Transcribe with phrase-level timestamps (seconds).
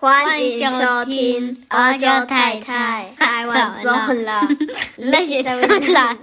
[0.00, 3.12] 欢迎收听《阿娇太太。
[3.20, 4.32] 台湾中了》，
[4.96, 6.16] 累死我了。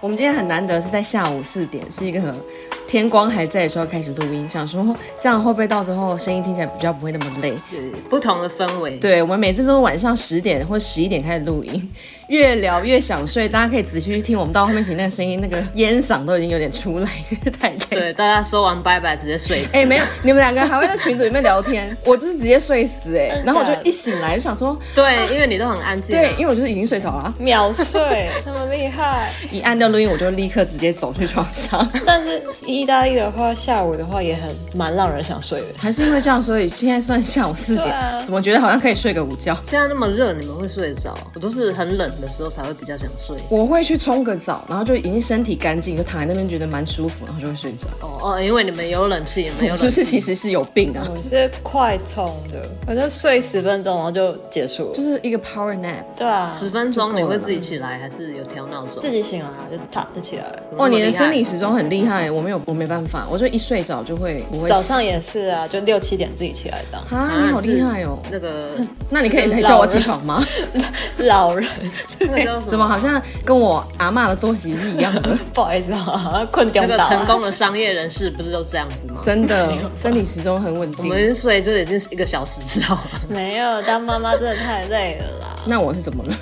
[0.00, 2.20] 我们今天很难得是在下午四点，是一个
[2.88, 7.52] 天光还在的时候开始录音，想说这样会不会到时候声音听起来比较不会那么累？
[8.08, 8.96] 不同的氛围。
[8.98, 11.90] 对，我们每次都是晚上十点或十一点开始录音。
[12.28, 14.36] 越聊越想睡，大家可以仔细去听。
[14.36, 17.08] 我们到后面其实那个声音，那个烟嗓都已经有点出来，
[17.60, 17.78] 太累。
[17.88, 19.76] 对，大家说完拜拜，直接睡死。
[19.76, 23.42] 哎、欸，没有，你们两个还会在群组里面聊天，我就是直接睡死哎、欸。
[23.46, 26.16] 然后我就一醒来就想说，对，啊、因为你都很安静。
[26.16, 29.30] 对，因为我就是已经睡着了，秒睡，那么厉害。
[29.52, 31.88] 一按掉录音，我就立刻直接走去床上。
[32.04, 32.42] 但是
[32.76, 35.66] 意大利的话，下午的话也很蛮让人想睡的。
[35.78, 39.56] 还是因为这样，所以现在算下午四点，啊、怎么觉得好像可以睡个午觉？
[39.64, 41.16] 现在那么热，你们会睡得着？
[41.32, 42.96] 我都是很冷的时候才会比较。
[42.96, 47.88] 想睡，我会去冲个澡，然后就已经身体干净，就躺在那边觉得蛮舒服，然后就会睡着。
[48.00, 51.06] 哦哦，因为你们有冷气，也没有冷气，是不是其实是有病啊？
[51.14, 56.04] 我是快冲的，反正睡十分钟然后就结束了，就是一个 power nap。
[56.16, 58.98] 对啊，十分钟你会自己起来，还是有调闹钟？
[58.98, 60.62] 自己醒了就躺就起来了。
[60.78, 64.68] 哦，你的生理时钟很厉害，我没有，我没办法，我就一睡着就会，不会。
[64.68, 66.98] 早上也是啊，就六七点自己起来的。
[67.16, 68.18] 啊，你好厉害哦！
[68.30, 68.62] 那个，
[69.08, 70.44] 那你可以来叫我起床吗？
[71.18, 71.68] 老人，
[72.66, 73.86] 怎么好像跟我。
[73.98, 76.84] 阿妈的作息是一样的，不好意思啊，困掉。
[76.84, 79.20] 那个成功的商业人士不是都这样子吗？
[79.22, 81.04] 真的，生理时钟很稳定。
[81.04, 83.02] 我们睡就已经是一个小时，知道吗？
[83.28, 85.56] 没有，当妈妈真的太累了啦。
[85.64, 86.36] 那我是怎么了？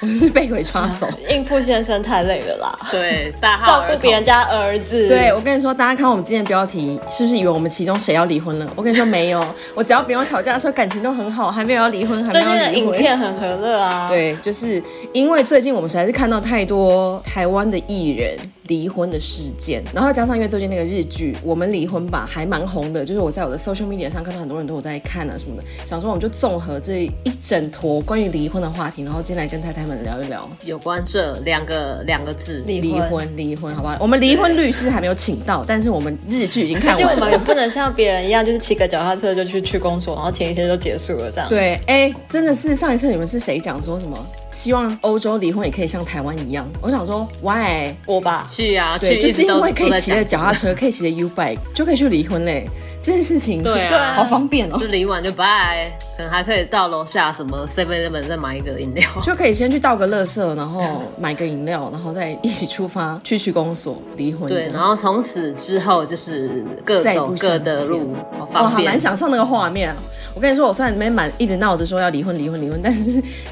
[0.00, 2.78] 我 是被鬼抓走， 应付先生太累了啦。
[2.90, 5.06] 对，大照顾别人家儿子。
[5.06, 8.66] 对，我跟你说，大家看我们今天的标题，是不是以为我们其中谁要离婚了？
[8.74, 12.42] 我跟你说没有， 我只要不用吵架的时候，感情都很好，还没有要离婚，还没有离婚。
[12.42, 14.08] 最近的影片很和乐啊。
[14.08, 18.36] 对，就是因为最近我们实在是看到太多台湾的艺人。
[18.70, 33.96] 离婚的事件，然后加上因为最近那个日剧《我们离婚吧》还蛮红的，就是我在我的 social media 上看到很多人都有在看啊什么的，想说我们就综合这一整坨关于离婚的话题，然后进来跟太太们聊一聊有关这两个两个字离婚离婚离婚，好不好？
[33.98, 37.08] 我们离婚律师还没有请到，但是我们日剧已经看完了。
[37.08, 41.48] 而且我们也不能像别人一样，就是骑个脚踏车就去去工作，然后前一天就结束了这样。
[41.48, 44.16] 对，哎，真的是上一次你们是谁讲说什么？
[44.50, 46.68] 希望欧洲离婚也可以像台湾一样。
[46.82, 47.94] 我想说，Why？
[48.04, 52.68] 我吧，去啊，对，就是因为可以骑着脚踏车，可以骑着 U bike，就可以去离婚嘞。
[53.02, 64.46] 这件事情对啊，好方便哦，就离完就拜，可能还可以到楼下什么 Seven Eleven 再买一个饮料，就可以先去倒个垃圾，然后买个饮料，然后再一起出发去去公所离婚。
[64.46, 68.64] 对，然后从此之后就是各走各的路，好方便。
[68.64, 69.96] 我好难想象那个画面啊！
[70.34, 73.00] 我跟你说，我虽然没满一直闹着说要离婚离婚离婚，但是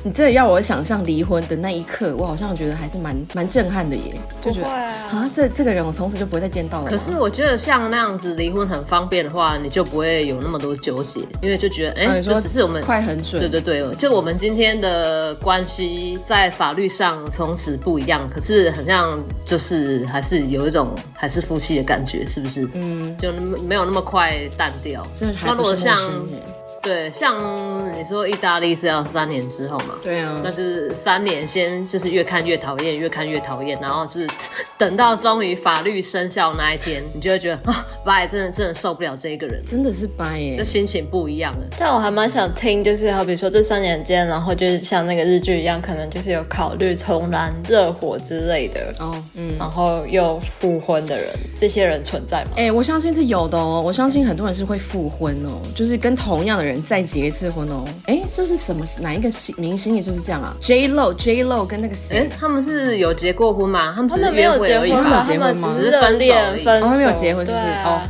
[0.02, 6.90] 你真的要我想象离婚的那一刻，我好像觉得还是蛮蛮震撼的耶，就觉得啊，这这个人我从此就不会再见到了。
[6.90, 9.37] 可是我觉得像那样子离婚很方便的话。
[9.38, 22.68] 话你就不会有那么多纠结，因为就觉得哎，欸、就只是我们快很准，对对对，就我们今天的关系在法律上从此不一样，可是好像就是还是有一种还是夫妻的感觉，是不是？
[22.74, 23.32] 嗯，就
[23.62, 25.02] 没有那么快淡掉。
[25.44, 25.96] 那如果像。
[26.80, 27.36] 对，像
[27.98, 29.94] 你说意大利是要三年之后嘛？
[30.02, 34.26] 对啊，但是三年先就是越看越讨厌，越看越讨厌，然后是
[34.78, 41.66] 等到终于法律生效那一天， 你就会觉得啊，拜真的真的受不了这一个人，真的是拜耶，就心情不一样了。
[41.76, 52.52] 但我还蛮想听，就是好比说这三年间，然后就是像那个日剧一样，可能就是有考虑重燃热火之类的哦，嗯，然后又复婚的人，这些人存在吗？
[52.56, 56.67] 哎，我相信是有的哦，我相信很多人是会复婚哦，就是跟同样的人。
[56.76, 58.84] 再结一次婚哦，哎，这是什么？
[59.00, 62.18] 哪一个明星也就是这样啊？J Lo，J Lo 跟那个谁？
[62.18, 63.92] 哎，他们是有结过婚吗？
[63.94, 65.74] 他们只是没有结婚，他们结婚吗？
[65.78, 66.34] 只是分裂
[66.64, 68.00] 分手，他们没有结婚，就是哦。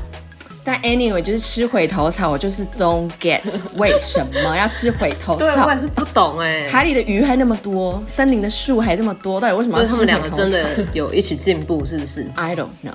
[0.65, 3.41] 但 anyway 就是吃回头草，我就是 don't get
[3.77, 5.67] 为什么要吃回头草？
[5.67, 6.69] 我也是不懂哎。
[6.69, 10.19] 海里的鱼还那么多，森林的树还那么多，到底为什么要吃回头草？
[10.19, 12.93] 他们两个真的有一起进步，是不是？I don't know。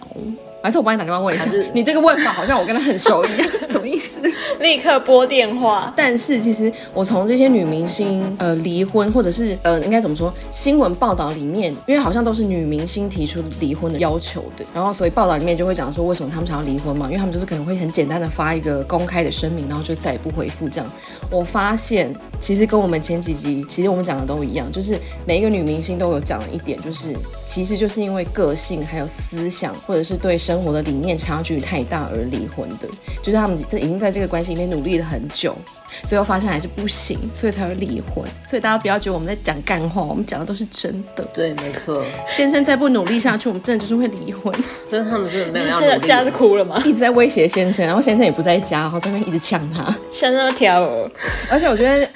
[0.61, 4.11] 还是我帮你打电话问一下， 你这个问法好像我跟他很熟一样，什么意思？
[4.61, 5.93] 立刻拨电话。
[5.95, 20.89] 但是其实我从这些女明星呃离婚，或者是呃应该怎么说，新闻报道里面，因为好像都是女明星提出离婚的要求的，然后所以报道里面就会讲说为什么他们想要离婚嘛，因为他们就是可能会很简单的发一个公开的声明，然后就再也不回复这样。
[21.29, 27.15] 我发现其实跟我们前几集其实我们讲的都一样，就是每一个女明星都有讲了一点，就是
[27.45, 32.87] 其实就是因为个性还有思想，或者是对生活的理念差距太大而离婚的，
[33.21, 35.55] 就是他们这已经在这个关系里面努力了很久。
[36.05, 38.25] 最后发现还是不行，所以才会离婚。
[38.43, 41.23] 所以大家不要觉得我们在讲干话，我们讲的都是真的。
[41.33, 42.03] 对，没错。
[42.27, 44.51] 先生再不努力下去，我们真的就是会离婚。
[44.89, 45.87] 所以他们真的没有要 努力。
[45.87, 46.81] 现在现在是哭了吗？
[46.83, 49.95] 一直在威胁先生，然后先生也不在家，然后这边一直呛他。
[50.11, 51.07] 先生跳舞，
[51.49, 52.09] 而且我觉得。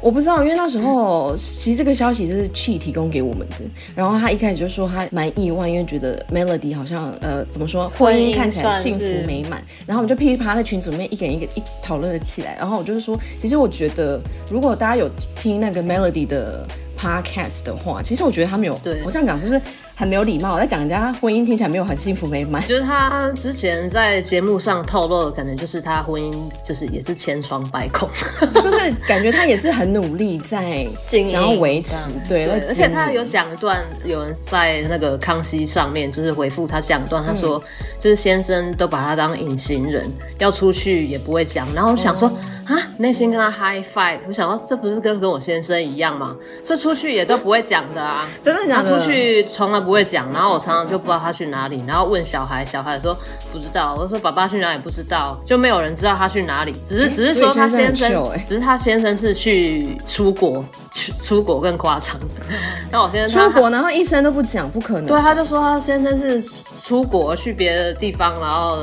[0.00, 3.56] 我不知道，因为那时候其实这个消息是 Chi 提供给我们的。
[3.94, 9.62] 然后他一开始就说他蛮意外，因为觉得 Melody 好像呃怎么说，婚姻看起来幸福美满。
[9.86, 12.56] 然后我们就噼里啪啦在群组里面一点一个一讨论了起来。
[12.56, 16.66] 然后我就是说，其实我觉得如果大家有听那个 Melody 的
[16.96, 19.60] Podcast 的话，其实我觉得他们有，我这样讲是不是？
[19.98, 22.62] 很没有礼貌，我在讲人家婚姻听起来没有很幸福美满。
[22.62, 26.32] 就是他之前在节目上透露的，可能就是他婚姻
[26.64, 28.08] 就是也是千疮百孔，
[28.54, 37.60] 就是感觉他也是很努力在想要维持， 对，对而且他有讲一段，有人在那个康熙上面就是回复他讲一段，他说
[37.98, 40.08] 就是先生都把他当隐形人，
[40.38, 42.28] 要出去也不会讲，然后我想说。
[42.28, 46.36] 哦啊，内心跟他 high five，我想到这不是跟跟我先生一样吗？
[46.62, 48.90] 这出去也都不会讲的啊，真的假的？
[48.90, 53.16] 他出去从来不会讲，然后我常常就不知道他去哪里，然后问小孩，小孩说
[53.50, 60.62] 不知道，我说爸爸去哪里不知道，就没有人知道他去哪里，只是只是说他先生，只是他先生是去出国，
[60.92, 62.18] 去出国更夸张。
[62.92, 65.06] 那我先生出国，然后一生都不讲，不可能。
[65.06, 68.76] 对，他就说他先生是出国去别的地方，然后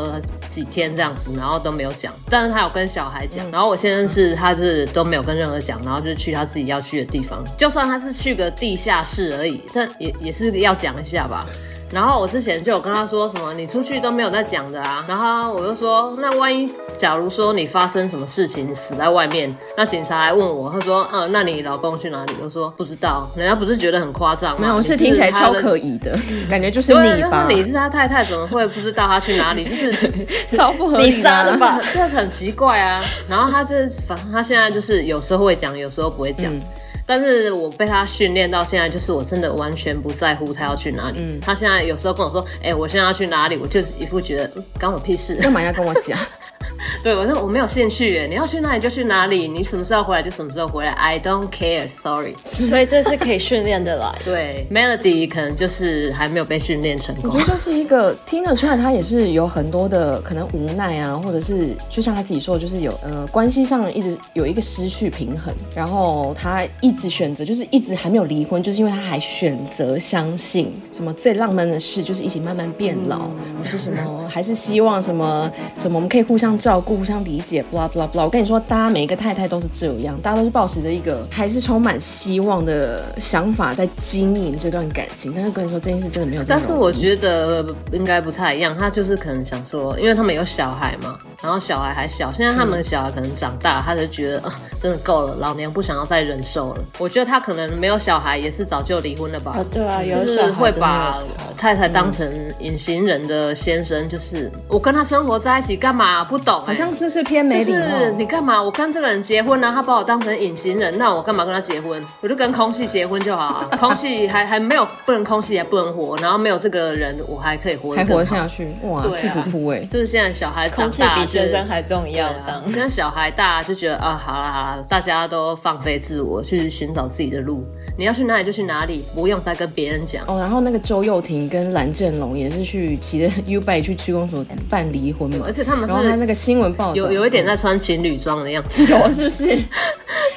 [0.49, 3.74] 几天这样子，然后都没有讲，但是他有跟小孩讲，然后我。
[3.75, 11.45] 先生是，他是都没有跟任何讲，然后就是去他自己要去的地方，就算他是去个地下室而已，但也也是要讲一下吧。
[11.91, 15.05] 然后我之前就有跟他说什么，你出去都没有在讲的啊。
[15.07, 22.33] 然后我就说，那万一假如说你发生什么事情死在外面，那警察来问我，他说，嗯，那你老公去哪里？
[22.43, 23.29] 我说不知道。
[23.35, 24.61] 人家不是觉得很夸张吗？
[24.61, 26.17] 没有，是听起来超可疑的，
[26.49, 27.45] 感觉就是你吧？
[27.47, 29.63] 你是他太太，怎么会不知道他去哪里？
[29.63, 29.93] 就是
[30.49, 31.79] 超不合理，你杀的吧？
[31.93, 33.01] 这很奇怪啊。
[33.29, 36.51] 然后他是反正他现在就是有时候会讲，有时候不会讲。
[36.51, 36.61] 嗯
[37.05, 41.17] 但是我被他训练到现在，就是我真的完全不在乎他要去哪里。
[41.19, 46.17] 嗯，他现在有时候跟我说：“哎、欸，我现在要去哪里？”我就一副觉得关我屁事，干嘛要跟我讲？
[47.03, 52.35] 对，我说我没有兴趣耶，你要去哪里就去哪里，你什么时候回来就什么时候回来，I don't care，sorry。
[52.45, 54.15] 所以这是可以训练的啦。
[54.23, 57.25] 对，Melody 可能就是还没有被训练成功。
[57.25, 73.29] 我觉得这是一个听得出来，他也是有很多的可能无奈啊，或者是就像他自己说的，就是有呃关系上一直有一个失去平衡，然后他一直选择，就是一直还没有离婚，就是因为他还选择相信什么最浪漫的事就是一起慢慢变老，
[73.63, 76.95] 是什么还是希望什么什么我们可以互相照顾。
[76.95, 78.23] 互相理解，blah blah blah。
[78.23, 85.33] 我跟你说，大家每一个太太都是这样，大家都是保持着一个还是充满希望的想法在经营这段感情。
[85.35, 86.43] 但是跟你说，这件事真的没有。
[86.47, 91.19] 但是我觉得应该不太一样，他就是可能想说，因为他们有小孩嘛。
[91.43, 96.83] 然后小孩还小，现在他们的小孩可能长大，他就觉得啊，真的够了，老娘不想要再忍受了。
[96.97, 99.53] 我觉得他可能没有小孩，也是早就离婚了吧？
[99.57, 101.17] 哦，对啊，有就是会把
[101.57, 102.27] 太太当成
[102.59, 106.23] 隐形人的先生，就是我跟他生活在一起干嘛？
[106.23, 107.79] 不懂，好像是是偏没礼貌。
[107.79, 108.61] 就是你干嘛？
[108.61, 112.03] 我跟这个人结婚呢，他把我当成隐形人，那我干嘛跟他结婚？
[112.21, 113.69] 我就跟空气结婚就好啊。
[113.77, 118.69] 空气还还没有不能空气还不能活，然后没有这个人，我还可以活，还活下去。
[118.83, 119.85] 哇，气噗噗哎！
[119.85, 121.35] 就是现在小孩长大比。
[121.35, 127.61] 先生还重要，当现在小孩大就觉得啊，好了好了，大家都放飞自我去寻找自己的路，
[127.97, 130.37] 你要去哪里就去哪里，不用再跟别人讲哦。
[130.39, 139.57] 然后那个周又廷跟蓝正龙也是去骑着 U bike 去区公所办离婚嘛，而且他们是然后他那个新闻报道有有一点在穿情侣装的样子， 有是不是？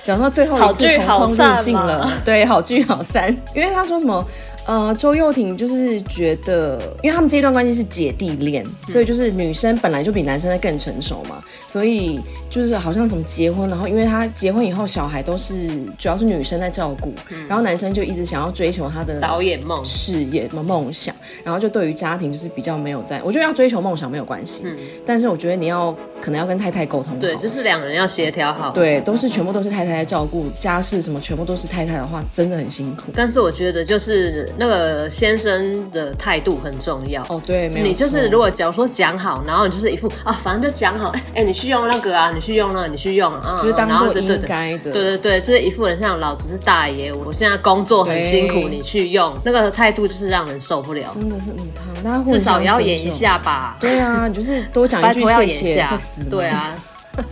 [0.03, 1.05] 讲到最后一次同
[1.37, 4.25] 框入镜了，对，好聚好散，因为他说什么？
[4.69, 12.21] 呃，周幼廷就是觉得，因为他们这一段关系是姐弟恋，嗯、所以就是女生本来就比男生在更成熟嘛，所以
[12.51, 33.05] 就是好像什么结婚，然后因为他结婚以后小孩都是主要是女生在照顾，嗯、然后男生就一直想要追求他的导演梦事业什么梦想，然后就对于家庭就是比较没有在，我觉得要追求梦想没有关系，嗯，但是我觉得你要可能要跟太太沟通，对，就是两人要协调好，对，都是全部都是太太在照顾家事什么，全部都是太太的话，真的很辛苦。
[33.15, 34.47] 但是我觉得就是。
[34.57, 37.23] 那个先生的态度很重要。
[37.29, 51.65] 哦，对，你就是如果假如说讲好，然后你就是一副啊，反正就讲好，哎哎，你去用那个啊，你去用那个，你去用啊，就是当做应该的，对对对，就是一副很像老子是大爷，我现在工作很辛苦，你去用那个态度就是让人受不了，真的是母
[52.03, 55.87] 汤，至少也要演一下吧，对啊，你就是多讲一句谢谢，
[56.31, 56.77] 对啊。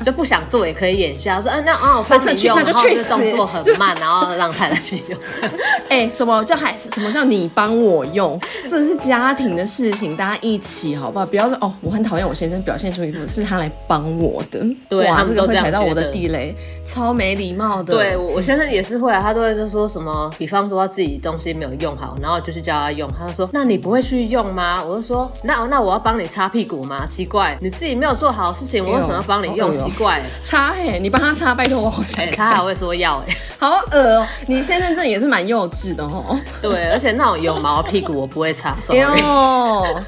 [0.04, 5.18] 就不想做也可以演一下，说啊那啊我帮你用，那就去死然后动作很慢，然后让太太去用。
[5.88, 8.38] 哎、欸，什么叫还什么叫你帮我用？
[8.68, 11.26] 这是家庭的事情，大家一起好不好？
[11.26, 17.94] 不要说哦，我很讨厌我先生表现出一副是他来帮我的，对，哇，他这个会踩到我的地雷，超没礼貌的。
[17.94, 24.82] 对，我先生也是会啊，他都会就说什么，比方说他自己东西没有用好，然后就去叫他用，他就说那你不会去用吗？
[24.82, 27.06] 我就说那那我要帮你擦屁股吗？
[27.06, 29.75] 奇怪，你自己没有做好的事情，我为什么要帮你用？
[29.76, 36.38] 奇怪，擦哎、欸，你帮他擦，拜托我好想、欸，他还会说要哎、欸，好恶哦、喔，你先生这也是蛮幼稚的哦。
[36.60, 40.02] 对，而且那种有毛屁股我不会擦，哎呦，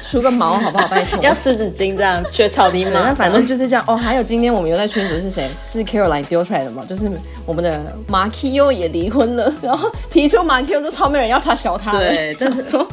[0.00, 0.86] 除个毛好不好？
[0.88, 3.02] 拜托，要湿纸巾这样缺草泥马。
[3.02, 3.96] 那反正就是这样哦。
[3.96, 5.50] 还有今天我们又在群组是谁？
[5.64, 6.82] 是 Caroline 丢出来的嘛？
[6.86, 7.10] 就是
[7.44, 12.86] 我们的 Markio 也离婚了，然后提出 Markio 都超没人要他小他，对， 就是说，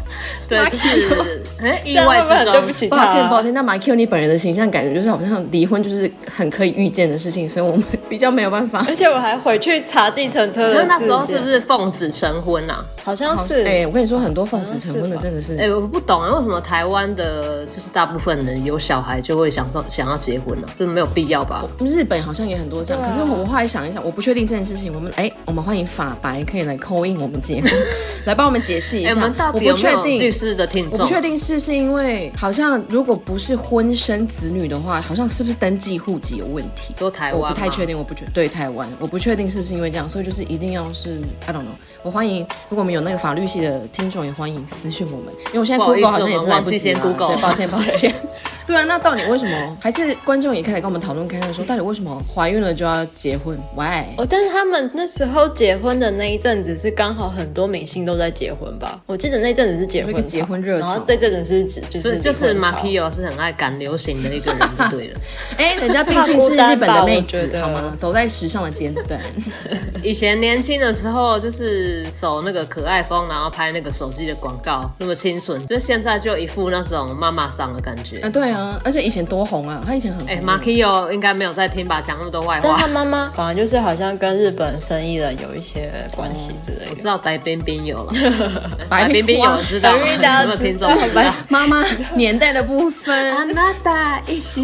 [0.47, 3.53] 对，就是很意外之中，对不起，抱歉抱歉。
[3.53, 8.85] 那 Markio 你本人的形象感觉就是好像离婚就是很可以预见的事情，所以我们比较没有办法。
[8.89, 12.83] 而且我还回去查计程车的事，那时候是不是奉子成婚啊？
[13.03, 13.61] 好像是。
[13.63, 15.53] 哎、欸，我跟你说，很多奉子成婚的真的是。
[15.55, 21.65] 哎、欸，我不懂啊，为什么台湾的就是大部分人有小孩就会想说想要结婚呢、啊，就是没有必要吧？
[21.79, 24.93] 日本好像也很多这样，啊、可是我后来想一想，我不确定这件事情。
[24.93, 27.67] 我们哎、欸，我们欢迎法白可以来 call in 我们节目，
[28.25, 29.09] 来帮我们解释一下。
[29.09, 30.99] 欸、我们到底有没有律师的听众？
[30.99, 36.93] 我不确定是是因为好像如果不是婚生子女的话，好像是不是登记户籍有问题？
[36.97, 41.75] 说台湾，我不太确定，我不觉对台湾，我不确定是不是因为这样，所以就是一定要是 I don't know。
[42.01, 48.13] 我欢迎，如果我们有那个法律系的听众，也欢迎私讯我们，因为我现在 Google 好像也是来不及先 Google，对，抱歉抱歉。
[48.65, 49.77] 对啊，那到底为什么？
[49.81, 54.05] 还是观众也可以来跟我们讨论看看，说到底为什么怀孕了就要结婚？Why？
[54.17, 59.01] 哦，但是他们那时候结婚的那一阵子是刚好很多明星都在结婚吧？
[59.05, 65.19] 我记得那阵子是结婚，结婚热潮，然后这阵子是指就是就是 Markio 是很爱赶流行的一个人，就对了。
[65.57, 67.95] 哎，人家 毕竟是日本的妹子，好吗？
[67.99, 69.19] 走在时尚的尖端。
[70.01, 75.65] 以前年轻的时候就是走那个可爱风，然后拍那个手机的广告，那么清纯。
[75.67, 78.19] 就现在就一副那种妈妈桑的感觉。
[78.19, 80.29] 啊，对啊，而且以前多红啊，他以前很红。
[80.29, 82.01] 哎，Markio 应该没有在听吧？
[82.01, 82.61] 讲那么多外话。
[82.63, 86.91] 但他妈妈反而就是好像跟日本生意人有一些关系之类的。
[86.91, 88.13] 我知道白冰冰有了，
[88.89, 90.89] 白冰冰有人知道，有没有听众？
[91.49, 91.83] 妈妈
[92.15, 93.33] 年代的部分。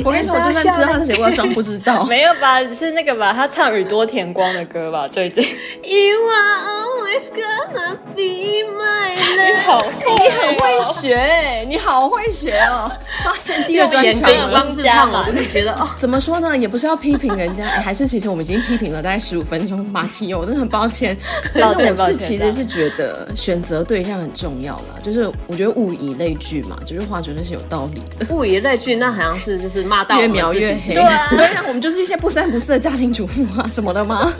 [0.03, 2.03] 我跟你说，我就算知道他是谁，我要装不知道。
[2.09, 2.61] 没有吧？
[2.73, 3.33] 是那个吧？
[3.33, 5.07] 他唱宇多田光的歌吧？
[5.07, 5.43] 最近。
[5.43, 9.49] You are always gonna be my love。
[9.49, 12.91] 你好，你很会学，你好会学哦。
[13.23, 16.57] 发现第二专场了，方式唱了，我就觉得哦， 怎么说呢？
[16.57, 19.79] 也不是要批评人家， 还是其实我们已经批评了大概十五分钟。
[19.93, 21.17] Markio，我真的很抱歉，
[21.59, 22.19] 抱歉，抱歉。
[22.19, 28.33] 其实是觉得选择对象很重要啦，就是我觉得物以类聚嘛，这句话绝对是有道理的。
[28.33, 30.93] 物以类聚，那好像是就是骂到越描越黑。
[30.93, 34.33] 对啊，对啊，我们就是一些不三不四的家庭主妇啊，怎么了吗？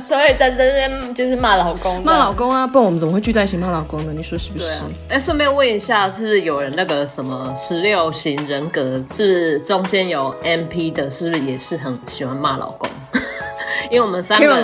[0.00, 2.64] 所以在这边就是骂老公，骂老公啊！
[2.66, 4.12] 不然我们怎么会聚在一起骂老公呢？
[4.14, 4.64] 你说是不是？
[5.08, 12.88] 哎，顺便问一下，是不是有人那个什么十六型人格，是中间有 MP 的，是不是也是很喜欢骂老公？
[13.90, 14.62] 因为我们三个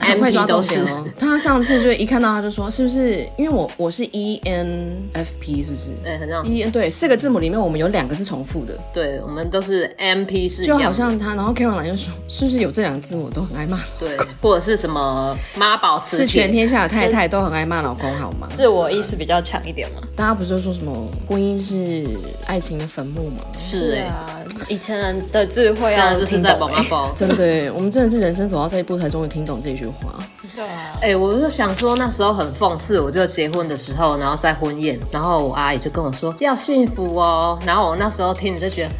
[0.00, 0.80] MP 都是。
[1.18, 5.90] 他上次就一看到他就说，是不是因为我我是 ENFP 是不是？
[6.04, 8.78] 哎，很像 E 对，四个字母里面我们有两个是重复的。
[8.94, 10.62] 对，我们都是 MP 是。
[10.62, 13.78] 就好像他，然后 Caroline 就说，是不是有这两个字母都很爱骂？
[13.98, 16.18] 对，或者是什么妈宝词？
[16.18, 18.48] 是全天下的太太都很爱骂老公好吗？
[18.54, 20.00] 自我意识比较强一点嘛。
[20.16, 20.92] 大家不是说什么
[21.28, 22.06] 婚姻是
[22.46, 23.44] 爱情的坟墓吗？
[23.58, 27.12] 是啊，以前人的智慧啊，就是在宝妈宝。
[27.16, 30.18] 真的，我们真的是人生走到这一步才终于听懂这句话。
[30.54, 38.90] 对啊，哎、欸，我就想说那时候很讽刺，我就结婚的时候，然后在婚宴，然后我阿姨就跟我说要幸福哦，然后我那时候听你就觉得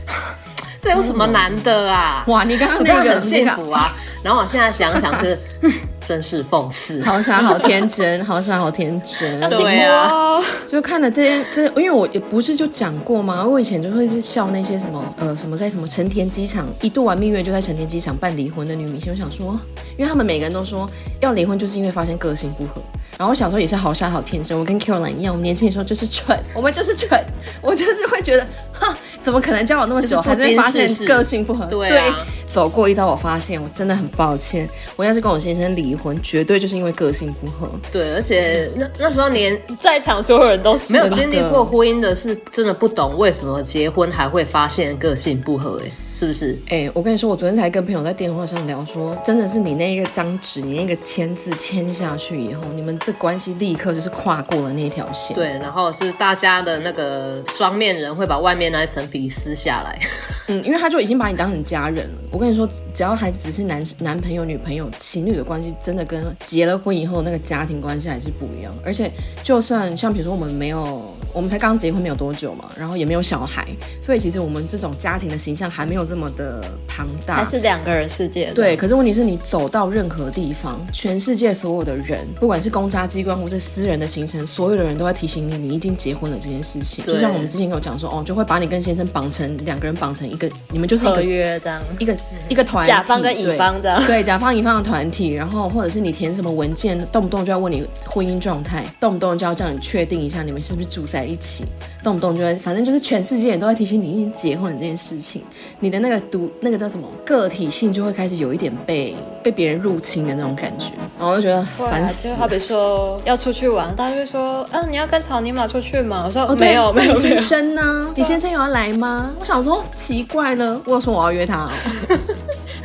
[0.80, 2.24] 这有什么难的啊？
[2.28, 5.38] 哇，你刚刚那个很幸福啊，然后我现在想想就是。
[6.08, 9.38] 真是讽刺，好傻好天真，好傻好天真。
[9.48, 13.44] 对啊，就看了这些，这因为我也不是就讲过吗？
[13.44, 19.12] 我以前就会是笑那些什么呃什么在什么成田机场一度完蜜月就在成田机场办离婚的女明星。
[19.12, 19.56] 我想说，
[19.96, 20.88] 因为他们每个人都说
[21.20, 22.82] 要离婚，就是因为发现个性不合。
[23.16, 27.22] 然后我小时候也是好傻好天真，我跟 Caroline 一样，我们年轻的时候就是蠢，我们就是蠢，
[27.62, 28.96] 我就是会觉得哈。
[29.22, 31.66] 怎么可能交往那么久，还是发现个性不合？
[31.66, 32.12] 对，啊、对，
[32.46, 34.68] 走过一遭，我发现我真的很抱歉。
[34.96, 37.70] 我要是跟我先生离婚，绝对就是因为个性不合。
[37.90, 45.80] 对，而且那那时候连在场所有人都是没有经历过婚姻的，是真的不懂为什么结婚还会发现个性不合。
[45.84, 45.90] 哎。
[46.20, 46.52] 是不是？
[46.66, 55.34] 哎、欸，我跟你说，我昨天才跟朋友在电话上聊说，真的是你那一个张纸，你那个签字签下去以后，你们这关系立刻就是跨过了那条线。
[55.34, 59.98] 对，然后是大家的那个双面人会把外面那一层皮撕下来。
[60.48, 62.20] 嗯，因为他就已经把你当成家人了。
[62.30, 68.70] 我跟你说，只要还只是男男朋友、女朋友、情侣的关系，真的跟结了婚以后那个家庭关系还是不一样。
[68.84, 69.10] 而且，
[69.42, 73.66] 就算像比如说我们没有，我们才刚结婚没有多久嘛，然后也没有小孩，
[74.02, 78.50] 所以其实我们这种家庭的形象还没有这么的庞大，还是两个人世界。
[78.52, 87.06] 对，可是问题是你走到任何地方，全世界所有的人，不管是公家机关或是私人的行程，所有的人都在提醒你，你已经结婚了这件事情。
[87.06, 92.16] 就像我们之前有讲说，哦，就会把你跟先生绑成两个人绑成一个，你们就是一个合约这样，一个
[92.48, 101.64] 一个团，甲方跟乙方这样，对，甲方乙方的团体，然后或者是你填什么文件，动不动就要问你婚姻状态，动不动就要叫你确定一下你们是不是住在一起。
[102.02, 105.42] 动不动就会，反正就是全世界人都在提醒你已经结婚这件事情，
[105.80, 110.86] 你的那个独那个叫什么个体性就会开始有一点被被别人入侵的那种感觉，
[111.18, 112.28] 然后我就觉得烦死。
[112.28, 116.22] 就好比说要出去玩，大家就会说，嗯、啊，你要跟草泥马出去吗？
[116.26, 117.12] 我说、哦、没有，没有。
[117.14, 118.12] 你先生呢？
[118.14, 119.30] 你先生有要来吗？
[119.38, 121.70] 我想说奇怪了，我有说我要约他、哦。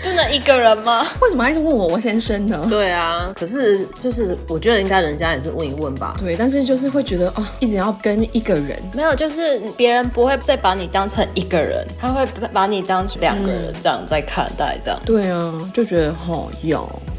[0.04, 1.08] 就能一个人吗？
[1.20, 2.64] 为什么还一直问我我先生呢？
[2.70, 6.16] 对啊，可是就是我觉得应该人家也是问一问吧。
[6.20, 15.00] 对，但是就是会觉得哦，一直要跟一个人，没有，就是别人不会再把你当成一个人，他会把你当两个人这样在看待，这样。
[15.04, 17.15] 对啊，就觉得好有。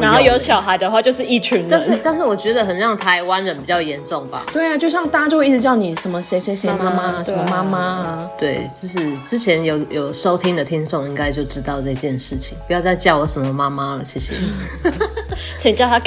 [0.00, 1.68] 然后有小孩的话，就是一群人。
[1.68, 4.44] 但是，但是我觉得很像台湾人比较严重吧。
[4.52, 8.30] 对啊，就像大家就会一直叫你什么谁谁谁妈妈，什么妈妈啊。
[8.38, 12.56] 对，就是之前有有收听的听众应该就知道这件事情。
[12.66, 14.34] 不要再叫我什么妈妈了，谢谢。
[15.58, 15.98] 请叫她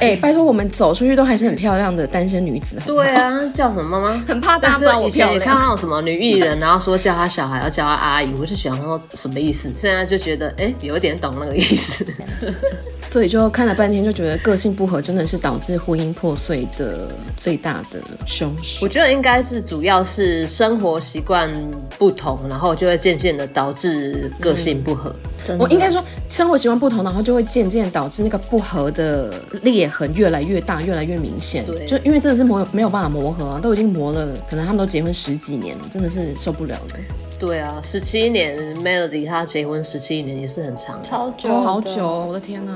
[0.00, 2.76] 欸，拜托，我们走出去都还是很漂亮的单身女子。
[2.86, 4.22] 对啊，叫什么妈妈？
[4.28, 5.30] 很怕大家不知道我漂亮。
[5.30, 9.70] 以前也看到什么女艺人，然后说叫她小孩要叫她阿姨，我就想说什么意思？
[9.76, 12.04] 现在就觉得哎、欸，有点懂那个意思。
[13.06, 18.84] 所以就看了半天，就觉得个性不合真的是导致婚姻破碎的最大的凶手。
[18.84, 21.52] 我觉得应该是主要是生活习惯
[21.98, 25.14] 不同，然后就会渐渐的导致个性不合。
[25.48, 29.30] 嗯、我应该说生活习惯不同，然后就会渐渐导致那个不合的
[29.62, 31.64] 裂痕越来越大，越来越明显。
[31.66, 36.96] 对，就因为真的是磨没有办法磨合啊，都已经磨了，可能他们都结婚十几年了，真的是受不了了。
[37.38, 42.72] 对啊，十七年，Melody 她结婚十七年也是很长，超久，哦，好久，我的天哪！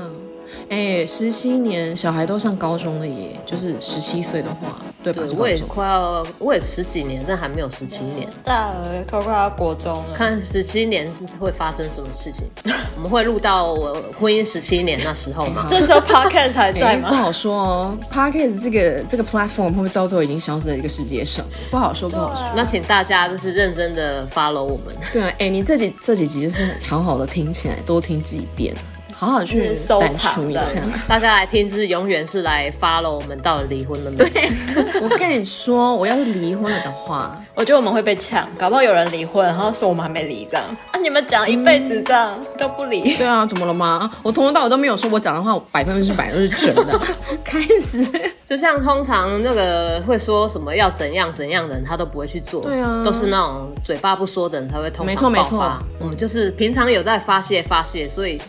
[0.69, 5.23] 哎，十七年，小孩都上高中了耶，就是十七岁的话，对吧？
[5.25, 10.13] 对，我也快要，我也十几年，但还没有十七年，大了快快要国中了。
[10.15, 12.45] 看十七年是会发生什么事情？
[12.95, 15.65] 我们会录到我婚姻十七年那时候吗？
[15.69, 17.09] 这时候 Podcast 还在吗？
[17.09, 17.97] 不好说哦。
[18.11, 21.45] Podcast 这个这个 platform 会不会到最后已经消失在一个世界上？
[21.71, 22.43] 不好说，不好说。
[22.55, 24.95] 那请大家就是认真的 follow 我们。
[25.13, 28.75] 对啊，哎，你这几这几集就是好好的听起来，多听几遍。
[29.19, 34.17] 好好去收藏一下， 大家来听，就是永远是来 follow 我们到底离婚了没？
[34.17, 34.49] 对，
[35.03, 40.99] 我跟你说，我要是离婚了的话，我觉得我们会被抢，搞不好有人离婚，然后说我们还没离这样啊！
[41.01, 44.09] 你们讲一辈子这样、嗯、都不离，对啊，怎么了吗？
[44.23, 46.97] 我从头到尾都没有说我讲的话百分之百都是准的。
[47.43, 48.07] 开始，
[48.49, 55.29] 就像通常那个会说什么要怎样怎样的人，他都不会去做，对啊，都是那种嘴巴不说的人才会通常爆发。
[55.29, 58.41] 没错没错，我们就是平常有在发泄发泄，所以。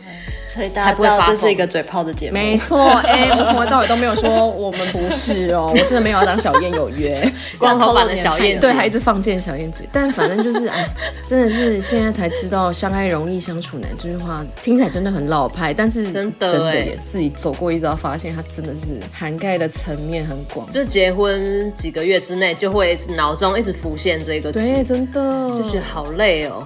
[0.53, 2.85] 所以大家知道这是一个嘴炮的节目，没错。
[3.05, 9.89] 哎、欸，我从头到尾都没有说我们不是哦，我真的没有要当小燕有约， 光头版的小燕，对，还一直放箭小燕嘴。
[9.93, 10.91] 但反正就是，哎，
[11.25, 20.69] 真的是现在才知道“相爱容易相处难”这句话听起来真的很老派，但是真的真的耶，自己走过一遭，发现它真的是涵盖的层面很广。
[20.71, 26.63] 就结婚几个月之内，就会脑中一直浮现这个词，对，真的就觉得好累哦。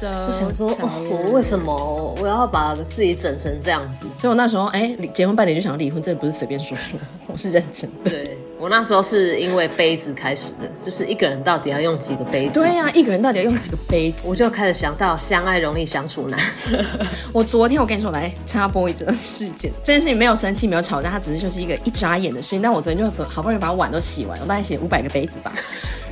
[0.00, 4.06] 就想说，哦，我为什么我要把自己整成这样子？
[4.20, 8.10] 所以我那时候，哎，结婚半年就想要离婚，真的不是随便说说，我是认真的。
[8.10, 12.54] 对，我那时候是因为杯子开始的，就是一个人到底要用几个杯子？
[12.54, 14.22] 对呀、啊，一个人到底要用几个杯子？
[14.24, 16.40] 我就开始想到相爱容易相处难。
[17.32, 22.60] 我昨天我跟你说，来插播一则事件，这件事情没有生气，没有吵架，它只是就是一个一眨眼的事情。
[22.60, 25.52] 但我昨天就好不容易把碗都洗完，我大概洗五百个杯子吧。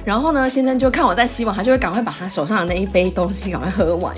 [0.05, 4.15] 然后呢，先生就看我在洗碗，他就会赶快把他手上的那一杯东西赶快喝完。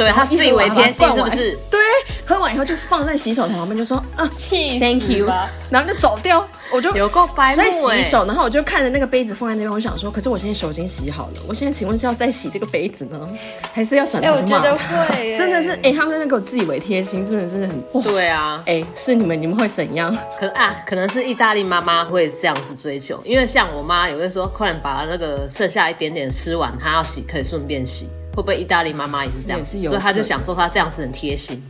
[0.00, 1.58] 对，他自以为贴心，是不是？
[1.70, 1.78] 对，
[2.24, 5.26] 喝完以后就放在洗手台旁边，就说啊，气，Thank you，
[5.68, 6.48] 然后就走掉。
[6.72, 13.28] 我就有够白目在洗手，然后我就看着那个杯子放在那边，我想说，可是我现在手已经洗好了，我现在请问是要再洗这个杯子呢，
[13.74, 14.38] 还是要转头骂他？
[14.38, 20.16] 哎，我觉得会，真的是，哎，他们在那给我自以为贴心，真的是很，对啊，哎，是你们，你们会怎样？
[20.38, 28.08] 可啊，可能是意大利妈妈会这样子追求，因为像我妈也会说，快点把那个剩下一点点吃完，她要洗可以顺便洗。
[28.34, 29.64] 会不会意大利妈妈也是这样？
[29.64, 31.62] 是有，所以他就想说他这样子很贴心。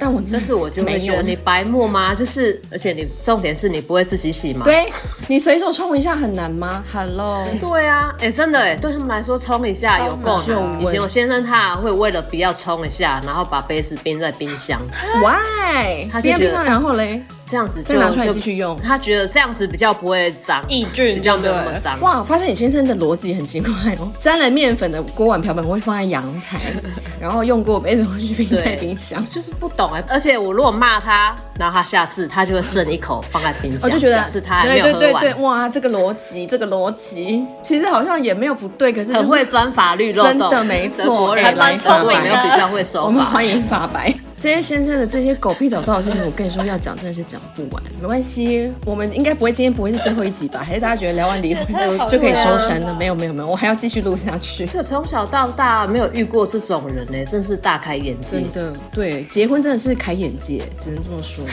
[0.00, 2.14] 但我但是我就会觉得你白沫吗？
[2.14, 4.64] 就是，而且你重点是你不会自己洗吗？
[4.64, 4.90] 对，
[5.28, 10.80] 你随手冲一下很难吗 Hello，对啊，哎，真的哎，对他们来说冲一下有够难。
[10.80, 14.80] 以前我先生他会为了不要冲一下，然后把杯子冰在冰箱。
[15.20, 16.08] Why？
[16.10, 17.22] 他冰箱然后嘞？
[17.52, 22.00] 这样子再拿出来继续用，他觉得这样子比较不会脏，抑菌比较没有那么脏。
[22.00, 26.58] 哇，我发现你先生的逻辑很奇怪哦，沾了面粉的锅碗瓢盆会放在阳台，
[27.20, 30.02] 然后用过杯子会去冰在冰箱，就是不懂哎。
[30.08, 34.98] 而且我如果骂他，然后他下次他就会剩一口放在冰箱，我就觉得是他还没有喝完。
[34.98, 43.04] 对对对，哇，这个逻辑，这个逻辑，其实好像也没有不对，可是很会钻法律漏洞，真的没错，还蛮聪明的，比较会守法。
[43.04, 44.14] 我们欢迎法白。
[44.42, 47.80] 这些先生的这些狗屁倒灶的事情，我跟你说要讲真的是讲不完。
[48.00, 50.64] 没关系，我们应该不会今天不会是最后一集吧？
[50.66, 51.64] 还是大家觉得聊完离婚
[52.08, 52.92] 就可以收山了？
[52.98, 54.66] 没有没有没有，我还要继续录下去。
[54.66, 58.38] 就 从小到大没有遇过这种人呢，真是大开眼界。
[58.38, 61.44] 真的，对，结婚真的是开眼界，只能这么说。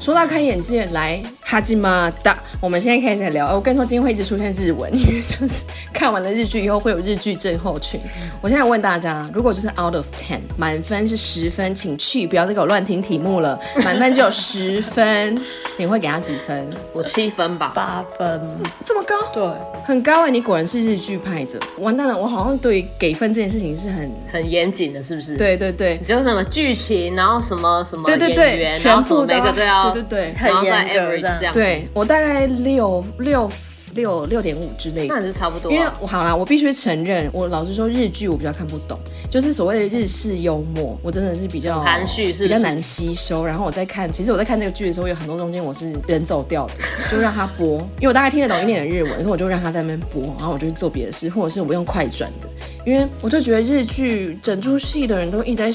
[0.00, 3.52] 说到开眼界，来哈基玛达，我们现在开始聊。
[3.52, 8.00] 我跟你说，今天会一直出现日文，因为就是看完了日剧以后会有日剧症候群。
[8.40, 13.58] 我现在问大家，如果就是 out of ten，满分是十分，请去，不要再给我乱听题目了。
[13.84, 15.42] 满分只有十分，
[15.76, 16.70] 你会给他几分？
[16.92, 18.40] 我七分吧，八分，
[18.86, 19.16] 这么高？
[19.34, 19.44] 对，
[19.84, 20.30] 很高哎、欸！
[20.30, 21.58] 你果然是日剧派的。
[21.78, 25.36] 完蛋了，我好像对给分这件事情是很很严谨的，是不是？
[25.36, 29.90] 对对对，你就什么剧情，然后什么什么对对对，全部每个都要。
[29.90, 31.39] 对对对，很严格的。
[31.52, 33.50] 对，我大概六六
[33.94, 35.72] 六六点五之类的，那也是差不多。
[35.72, 38.98] 因为我好啦，我必须承认，我老实说，日剧我比较看不懂，
[39.28, 43.44] 就是所谓的日式幽默，我真的是比较含蓄，是比较难吸收。
[43.44, 46.74] 然后我在看，其实我在看这个剧的时候，有很多中间我是人走掉的，
[47.10, 52.48] 就让他播，因为我大概听得懂一点的日文，所以我就让他在那边播，然后我就去做别的事，或者是我用快转的，
[52.86, 55.72] 因为我就觉得日剧整出戏的人都一直在。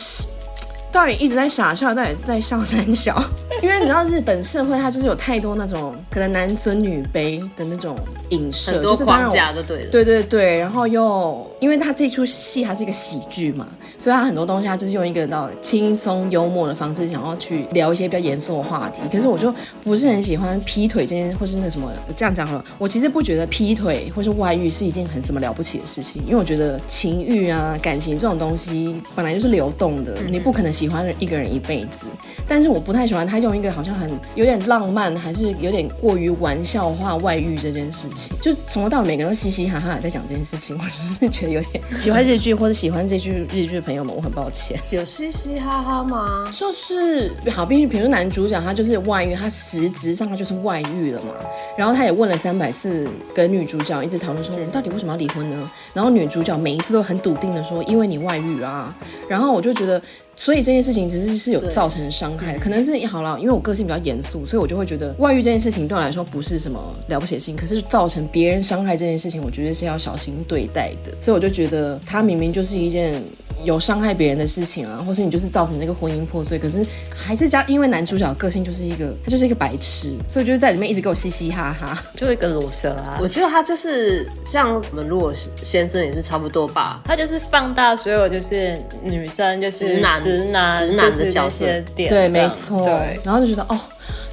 [0.96, 3.22] 导演一直在傻笑，到底是在笑三小？
[3.62, 7.98] 因为你知道日本社会它就是有太多那种可能男尊女卑的那种
[8.30, 9.88] 影射，就是框架就对了。
[9.90, 19.02] 对对对，然后又因为他这出戏它是一个喜剧嘛，所以他很多东西他就是用一个到轻松幽默的方式，想要去聊一些比较严肃的话题。
[19.12, 19.54] 可是我就
[19.84, 22.66] 不是很喜欢劈腿这件，或是那什么这样讲好了。
[22.78, 30.86] 我其实不觉得劈腿或是外遇是一件很什么了不起的事情，因为我觉得情欲啊、感情这种东西本来就是流动的，你不可能喜。
[30.86, 32.06] 喜欢一个人一辈子，
[32.48, 38.38] 但是我不太喜欢他用一个好像很有点浪漫，还是有点过于玩笑化外遇这件事情。
[38.40, 44.80] 就从头到尾每个人都嘻嘻哈哈在讲这件事情，我就是觉得有点喜欢日剧或者喜欢这句日剧的朋友们，我很抱歉。
[44.92, 46.46] 有嘻嘻哈哈吗？
[46.52, 51.34] 就是好，毕竟比如说男主角他就是外遇，他实质上他就是外遇了嘛。
[51.78, 55.72] 然后他也问了三百次，跟女主角一直讨论说，我们到底为什么要离婚呢？
[55.94, 58.94] 然后女主角每一次都很笃定的说，因为你外遇啊。
[59.30, 60.02] 然后我就觉得。
[60.46, 71.12] 所以这件事情其实是有造成伤害，可能是好了，因为我个性比较严肃，所以我就会觉得外遇这件事情对我来说不是什么了不起的事情，可是造成别人伤害这件事情，我觉得是要小心对待的。
[71.20, 73.20] 所以我就觉得他明明就是一件。
[73.64, 83.18] 有伤害别人的事情啊，或是你就是造成这个婚姻破碎，可是还是加，因为男主角个性就是一个，他就是一个白痴，所以就是在里面一直给我嘻嘻哈哈，就一个裸蛇啊。
[83.20, 91.66] 我觉得他就是像我们如果先生也是差不多吧，他就是放大所有就是女生就是直男直男，直男的角色。
[91.96, 93.80] 点，对，没错，对，然后就觉得哦，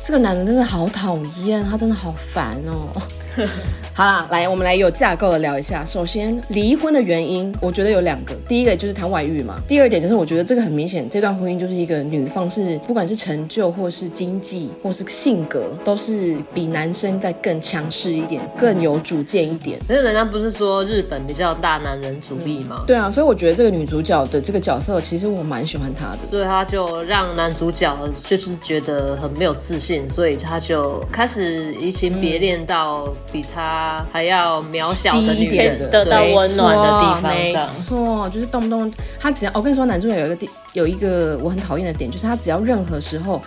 [0.05, 2.88] 这个男的真的好讨厌，他真的好烦哦。
[3.95, 5.85] 好啦，来，我们来有架构的聊一下。
[5.85, 8.35] 首先，离婚的原因，我觉得有两个。
[8.49, 9.61] 第一个就是他外遇嘛。
[9.68, 19.79] 第二点就是，我觉得这个很明显，这段婚姻就是一个女方是不管是成就，或是经济，或是性格，都是比男生再更强势一点，更有主见一点。
[19.87, 22.85] 可是人家不是说日本比较大男人主义吗？
[22.87, 26.18] 对啊，所以我觉得这个女主角的这个角色，其实我蛮喜欢她的。
[26.31, 34.04] 所以她就让男主角就是觉得很没有自信，所以他就开始移情别恋到比他。
[34.12, 37.54] 还要渺小的女人得到温暖的地方，没
[37.87, 43.40] 错，就是动不动他只要，我跟你说，男主角有一个地，有一个我很讨厌的点，就是他只要任何时候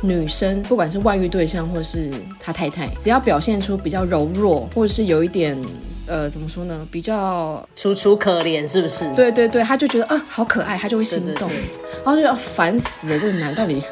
[0.00, 5.56] 女生，不管是外遇对象或是他太太，只要表现出比较柔弱，或者是有一点
[6.06, 9.12] 呃，怎么说呢，比较楚楚可怜，是不是？
[9.14, 13.82] 对对对，他就觉得啊，好可爱，他就会心动，对对对，然后就要烦死了，这个男到底。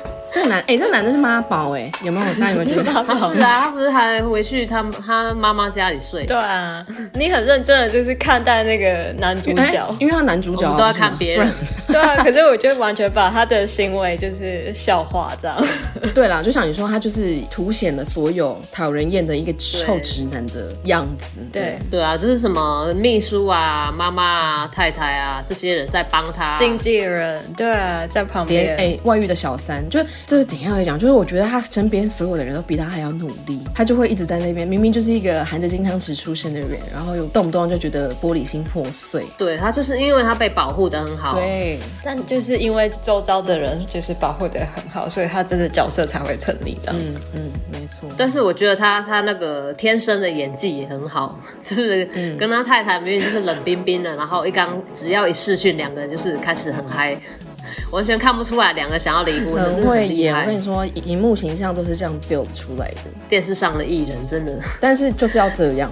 [0.40, 2.26] 这个男，哎、欸，这个男的是妈宝，哎，有没有？
[2.34, 2.84] 大家有没有觉得？
[3.04, 6.24] 他是啊，他不是还回去他他妈妈家里睡？
[6.24, 11.52] 对啊，你很认真的就是看待那个男主角，欸、因为他男主角都要看别人。
[11.88, 15.62] 对啊，可是我就完全把他的行为就是笑话这样。
[16.14, 21.40] 对啦，就像你说，他就是凸显了所有讨人厌的一个臭直男的样子。
[21.52, 30.00] 对对，对啊，就是什么秘书啊、妈妈啊、太太啊这些人在帮他，经纪人对啊，在旁边，哎，外遇的小三，就
[30.30, 30.96] 这是怎样来讲？
[30.96, 39.26] 就是我觉得他身边所有的人都比他还要努力，他就会一直在那边，明明就是一个含着金汤匙出生的人，然后又动不动就觉得玻璃心破碎。
[39.36, 46.96] 对，他就是因为他被保护的很好，对，但就是因为周遭的人就是保护的很好，所以他真的角色才会成立这样。
[47.00, 48.08] 嗯嗯，没错。
[48.16, 57.20] 但是我觉得他他那个天生的演技也很好，就是跟他太太明明就是冷冰冰的，然后一刚只要一试训，两个人就是开始很嗨。
[57.90, 60.34] 完全看不出来两个想要离婚，很会演。
[60.34, 63.10] 我跟你说，荧幕形象都是这样 build 出来的。
[63.28, 65.90] 电视上的艺人真的，但是就是要这样。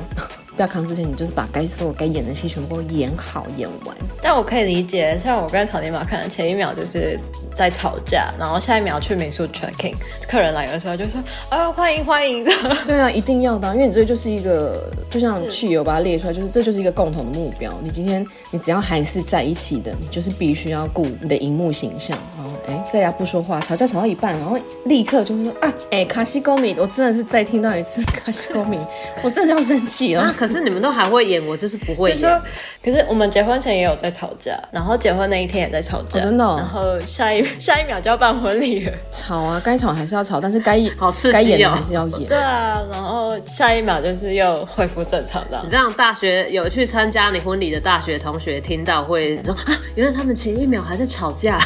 [0.59, 3.97] 不要扛之前，你就是把该说、该演的戏全部演好、演完。
[4.21, 7.16] 但我可以理解，像我跟草泥马可能前一秒就是
[7.55, 9.94] 在吵架，然后下一秒去民宿 checking，
[10.29, 12.51] 客人来的时候就说：“啊，欢迎欢迎的。”
[12.85, 17.73] 对啊，一定要的，因为你这就是一个，就像去油把它列出来，就是这就是一个共同的目标。
[17.81, 22.18] 你今天你只要还是在一起的，你就是必须要顾你的荧幕形象。
[22.37, 28.77] 然后哎，在家不说话，吵架吵到一半，然后立刻就会说：“啊，哎，卡西公米，我真的是再听到一次卡西公米，
[29.23, 32.42] 我真的要生气了。”可是你们都还会演，我就是不会演。
[32.82, 36.56] 可是我们结婚前也有在吵架，然后结婚那一天也在吵架，哦、真的、哦。
[36.58, 42.26] 然后下一 下一秒就要办婚礼了，吵啊，该吵还是要吵，但是该演好刺激、哦、该演的还是要演。
[42.26, 45.64] 对啊，然后下一秒就是又恢复正常这样。
[45.66, 51.61] 你让大学有去参加你婚礼的大学同学听到会说啊，原来他们前一秒还在吵架。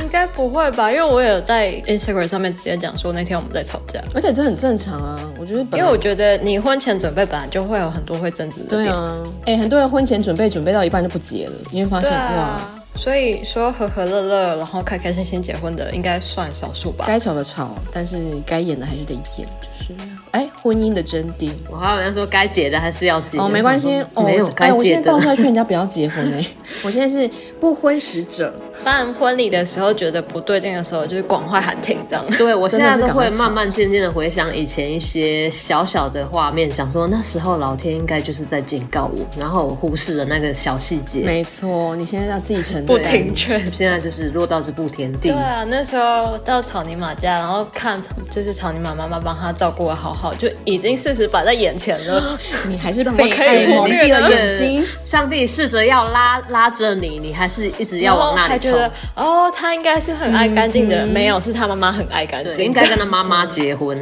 [0.00, 0.90] 应该不会吧？
[0.90, 5.18] 因为我有在 Instagram 上面直接讲说那天我们在吵架，而且这很正常啊。
[5.38, 8.84] 我觉得，因为我觉得你婚前准备本来就会有很多会争执的点。
[8.84, 12.72] 对啊，哎、欸，很多人婚前准备准备到一半就不结了，因为发现、啊、哇。
[12.96, 17.04] 所以说和和乐乐，然后开开心心结婚的，应该算少数吧。
[17.06, 19.92] 该吵的吵，但是该演的还是得演，就是
[20.30, 21.50] 哎，婚姻的真谛。
[21.70, 23.36] 我还有人说该结的还是要结。
[23.36, 24.76] 哦，没关系，哦、 没有该结的。
[24.78, 26.46] 我现在倒出来劝人家不要结婚哎，
[26.82, 27.30] 我现在是
[27.60, 28.50] 不婚使者。
[28.84, 32.24] 办婚礼的时候觉得不对劲的时候，就是广坏喊停这样。
[32.38, 41.20] 对，我现在都会慢慢渐渐的回想以前一些小小的画面，想说那时候老天应该就是在警告我，然后我忽视了那个小细节。
[41.20, 42.86] 没错，你现在要自己承担。
[42.86, 45.30] 不停劝，现在就是落到这步田地。
[45.30, 52.38] 对啊，那时候到草泥马家，然后看就是草泥马妈妈帮他照顾的好好，就已经事实摆在眼前了。
[52.68, 54.84] 你还是被爱蒙蔽了眼睛。
[55.04, 58.90] 上帝试着要拉拉着你，你还是一直要往那里冲。
[59.14, 63.98] 哦，他应该是很爱干净的人，嗯、没有，是他妈妈很爱干净，应该跟他妈妈结婚，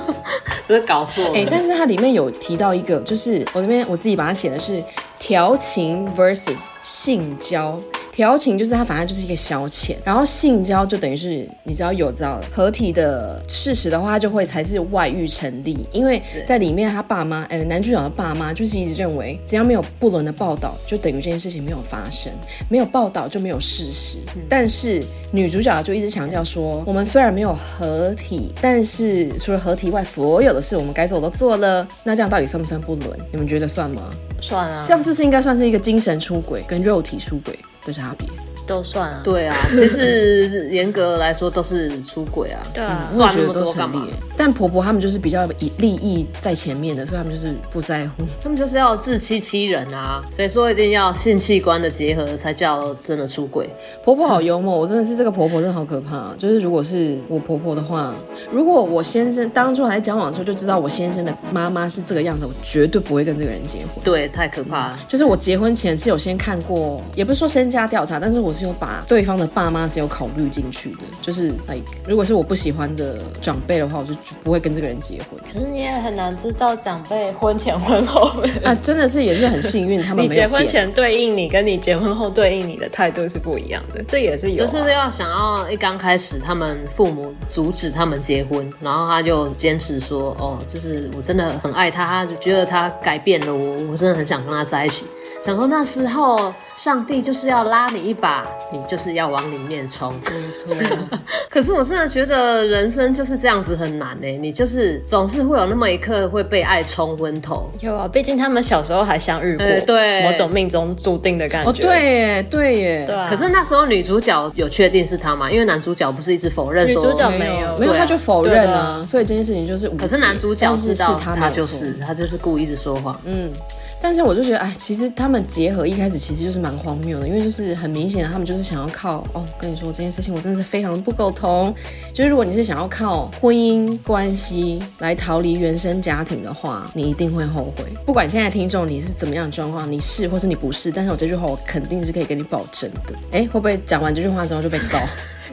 [0.66, 1.30] 不是搞错了。
[1.30, 4.82] 哎、欸，但是它里面有提到一个，就是我这边我自己把它写的是
[5.18, 7.78] 调情 versus 性交。
[8.18, 15.86] 调情就是它，反正就是一个消遣，然后性交就等于是你只要有知道合体的事实的话，它就会才是外遇成立。
[15.92, 22.32] 因为在里面，他爸妈，呃，男主角的爸妈就是一直认为，只要没有不伦的报道，就等于这件事情没有发生，
[22.68, 24.16] 没有报道就没有事实。
[24.48, 25.00] 但是
[25.30, 31.86] 女主角就一直强调说，我们虽然没有合体，但是除了合体外，所有的事我们该做的都做了。
[32.02, 33.16] 那这样到底算不算不伦？
[33.30, 34.10] 你们觉得算吗？
[34.40, 37.56] 算啊，这样是不是应该算是一个精神出轨跟肉体出轨？
[37.88, 38.28] 的差别。
[38.66, 44.06] 都算啊，对啊，其实严格来说都是出轨啊，对啊，算那么多干嘛？
[44.38, 50.24] 但婆婆他们就是比较以利益在前面的，所以他们就是不在乎， 他们就是要自欺欺人啊！
[50.30, 53.68] 谁说一定要性器官的结合才叫真的出轨？
[54.04, 56.32] 婆婆好幽默，我真的是这个婆婆真的好可怕。
[56.38, 58.14] 就是如果是我婆婆的话，
[58.52, 63.88] 如果我先生当初还在交往的时候就知道我先生的妈妈是这个样子，我绝对不会跟这个人结婚。
[64.04, 64.98] 对，太可怕了。
[65.08, 67.88] 就是我结婚前是有先看过，也不是说身家。
[67.88, 74.12] 调查，但是我是有把对方的爸妈是有考虑进去的，就是 like 如果是我不喜欢的长辈的话，我就
[74.42, 75.40] 不会跟这个人结婚。
[75.52, 78.30] 可是你也很难知道长辈婚前婚后
[78.64, 84.66] 啊，真的是也是很幸运，他们 你结婚前对应你，跟你结婚后对应你的态度是不一样的，这也是有、啊。
[84.66, 95.04] 就是要想要一刚开始他们父母阻止他们结婚，然后他就坚持说，哦，就是我真的很爱他，就觉得他改变了我，我真的很想跟他在一起。
[95.40, 100.12] 想说那时候上帝就是要拉你一把，你就是要往里面冲。
[100.24, 100.76] 没错。
[101.48, 107.70] 可是我真的觉得人生就是这样子很难呢，你就是总是会有那么一刻会被爱冲昏头。
[107.80, 111.70] 有啊，毕竟他们小时候还相遇过，欸、对，某种命中注定的感觉。
[111.70, 113.04] 哦，对耶，对耶。
[113.06, 113.28] 对啊。
[113.30, 115.50] 可是那时候女主角有确定是他吗？
[115.50, 119.02] 因为男主角不是一直否认说，女主角没有，没有，他就否认啊。
[119.06, 123.18] 所以这件事情就是，可是男主角知道是他，他就是他就是故意一直说谎。
[123.24, 123.50] 嗯。
[124.00, 131.74] 但是我就觉得，哎，其实他们结合一开始其实就是蛮荒谬的，因为就是很明显的，他们就是想要靠哦，跟你说这件事情，我真的是非常的不苟同。
[132.14, 137.84] 就是如果你是想要靠婚姻关系来逃离原生家庭的话，你一定会后悔。
[138.06, 143.14] 不管现在听众你是怎么样的状况，你是或是你不是，但是我这句话我肯定是可以跟你保证的。
[143.32, 144.98] 哎，会不会讲完这句话之后就被告？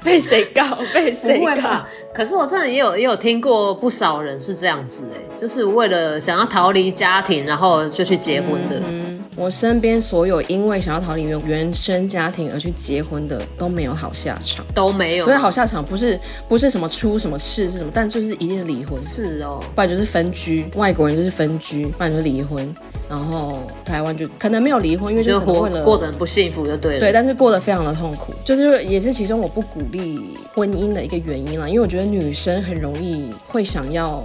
[0.05, 0.63] 被谁告？
[0.93, 1.85] 被谁告？
[2.13, 8.79] 可是我真的也有也有听过不少人是这样子哎，就是为了想要逃离家庭，然后就去结婚的。
[8.87, 15.25] 嗯，我身边所有因为想要逃离原原生家庭而去结婚的都没有好下场，都没有。
[15.25, 19.01] 所以好下场不是不是什么出什么事是什么，但就是一定是离婚。
[19.01, 22.73] 是哦，不然就是分居，外国人就是分居，不然就是离婚。
[23.09, 26.99] 然后台湾就可能没有离婚，因为就活过得很不幸福就对了。
[26.99, 31.67] 对，但是过得非常的痛苦，就是也是其中我不鼓励婚姻的一个原因啦。
[31.67, 34.23] 因为我觉得女生很容易会想要，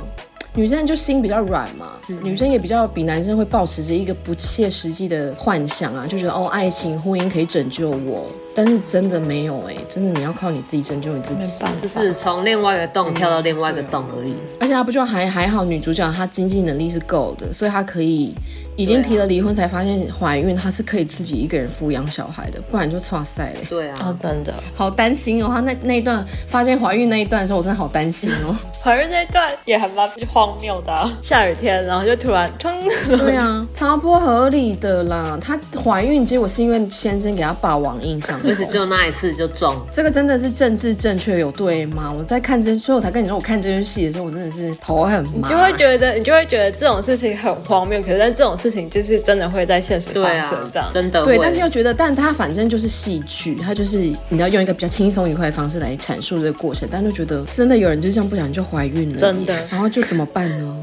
[0.55, 8.27] 女生就心比较软嘛，嗯、女生也比较比男生会抱持着一个不切实际的幻想啊，就觉得哦，爱情婚姻可以拯救我。
[8.55, 14.33] 但是真的没有哎、欸，真的你要靠你自己拯救你自己，就是从另外一个洞跳到另外一个洞而已。
[14.33, 18.35] 嗯、而且他不就还还好，女主角她经济能力是够的，所以她可以
[18.77, 23.61] 已经提了离婚才发现怀孕，她是可以自己一个人抚养小孩的，不然就剉赛嘞。
[23.69, 25.49] 对啊，哦、真的好担心哦。
[25.49, 28.57] 她那那一段发现怀孕那一段的时候，我真的好担心哦。
[28.83, 32.73] 怀孕那一段也还蛮荒谬的、啊，下雨天，然后就突然冲。
[33.07, 35.39] 对啊，超不合理的啦。
[35.41, 38.39] 她怀孕结果是因为先生给她霸王硬上。
[38.42, 42.12] 就是就那一次就中， 这个真的是政治正确有对吗？
[42.16, 45.31] 我在看这，所以我才跟你说，我看这出戏的时候，我真的是头很麻。
[45.35, 51.38] 你就会觉得，你就会觉得这种事情很荒谬，可是但这种事情就是真的会在现实发生，这样、啊、真的对。
[51.38, 53.98] 但是又觉得，但他反正就是戏剧，他就是
[54.29, 60.76] 你要用一个比较轻松愉快的方式来阐述这个过程，但就觉得真的有人就这样不小心就怀孕了，真的，然后就怎么办呢？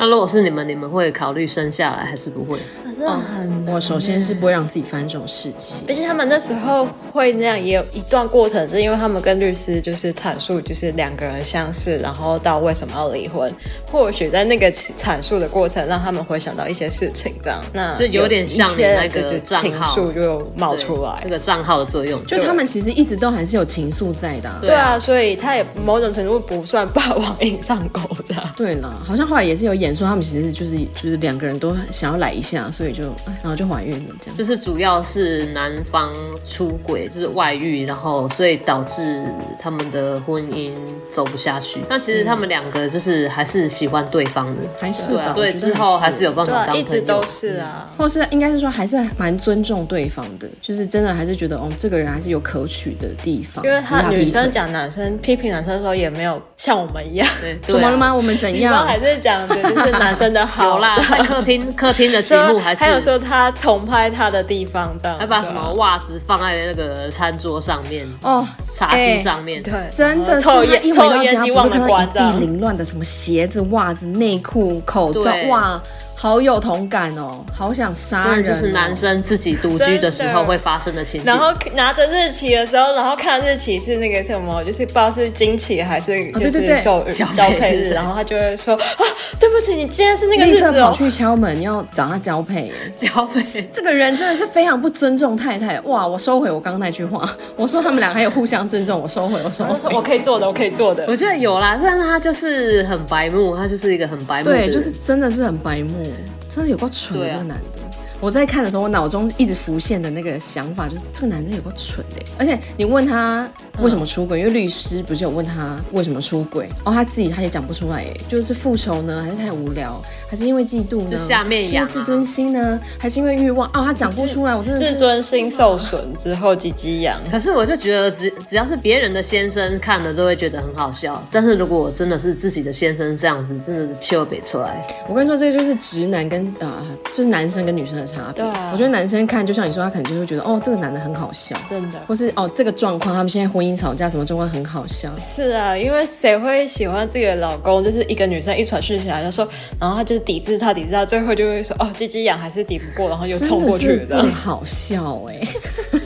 [0.00, 2.58] 那如果是你们，你们会考虑生下来还是不会？
[2.86, 5.86] 真的很，我首先是不会让自己发生这种事情。
[5.86, 13.52] 毕竟他们那时候会那样，也有一段过程，是因为他们跟律师就是阐述，就是两个人相识，然后到为什么要离婚。
[13.92, 22.24] 或许在那个阐述的过程，让他们回想到一些事情，这样，那就有点像那个情愫就冒出来，那个账号的作用。
[22.24, 24.58] 就他们其实一直都还是有情愫在的、啊。
[24.62, 28.42] 对啊，所以他也某种程度不算霸王硬上钩这样。
[28.56, 32.90] 对了，好像后来也是有演说，他们其实就是就是两个人都想要来一下，所以。
[32.90, 36.12] 就然后就怀孕了，这样就是主要是男方
[36.44, 39.24] 出轨，就是外遇，然后所以导致
[39.60, 40.72] 他们的婚姻
[41.08, 41.78] 走不下去。
[41.88, 45.32] 那其实他们两个就是还是喜欢对方的，还是吧？
[45.34, 53.64] 对，之后还是有办法当朋友，一直都是啊，或是应该是说还是蛮尊重对方的，就是真的还是觉得哦，这个人还是有可取的地方。
[53.64, 57.28] 因为他女生讲男生批评男生的时候，也没有像我们一样，
[57.62, 58.12] 怎么了吗？
[58.12, 58.84] 我们怎 样？
[58.84, 62.84] 还是讲的就是男生的好 啦，在客厅 客厅的节目还是。
[62.84, 65.18] 还有说他重拍他的地方，这样。
[65.18, 75.80] 还把什么袜子放在那个餐桌上面哦，茶几上面，对，真的是他一回到家，不会看到一地凌乱的什么鞋子、袜子、内裤、口罩，哇。
[76.20, 78.42] 好有同感哦，好想杀人、哦。
[78.42, 81.24] 就是男生自己独居的时候会发生的情景。
[81.24, 87.02] 然后拿着日期的时候，然后看日期是那个什么，就是不知道是经期还是就是受
[87.32, 89.04] 交配日，然后他就会说啊，
[89.40, 90.88] 对不起，你今天是那个日子、哦。
[90.88, 93.42] 跑去敲门要找他交配，交配。
[93.72, 95.80] 这个人真的是非常不尊重太太。
[95.86, 99.74] 哇，我收回我刚刚那句话， 我说他们俩还有互相尊重，我收回，我收回。
[99.96, 101.06] 我可以做的，我可以做的。
[101.08, 104.44] 我觉得有啦，但是他就是很白目，他就是一个很白目。
[104.44, 106.09] 对，就是真的是很白目。
[106.48, 107.80] 真的有够蠢的这个男的。
[108.20, 112.22] 我在看的时候，我脑中一直浮现的那个想法就是，这个男的有够蠢的。
[112.38, 113.48] 而且你问他
[113.82, 121.18] 为什么出轨，因为律师不是有问他为什么出轨，哦，他自己他也讲不出来，哎，就是复仇呢，还是太无聊，还是因为嫉妒呢？
[121.18, 123.66] 下面痒，自尊心呢，还是因为欲望？
[123.70, 127.18] 哦，他讲不出来，我真的是自尊心受损之后，鸡鸡痒。
[127.30, 134.86] 可是我就觉得，只只要是别人的先生看了都会觉得很好笑，但是如果我真的是自己的先生这样子，真的是气不出来。
[135.08, 138.44] 我跟你说，这个就是直男跟啊、呃，就是男生跟女生的差别。
[138.44, 138.90] 对啊，我觉得。
[138.90, 145.08] 男生看，就像你说，他可能就会觉得，哦，这个男的很好笑，真的，或是哦，这个状况，他们现在婚姻姻吵架什么状况很好笑。
[145.18, 147.82] 是啊，因为谁会喜欢自己的老公？
[147.82, 155.99] 就是一个女生一传讯息来就说，然后他就是抵制他，抵制他，最后就会说哦，鸡鸡痒还是抵不过，然后又冲过去的，很好笑哎、欸。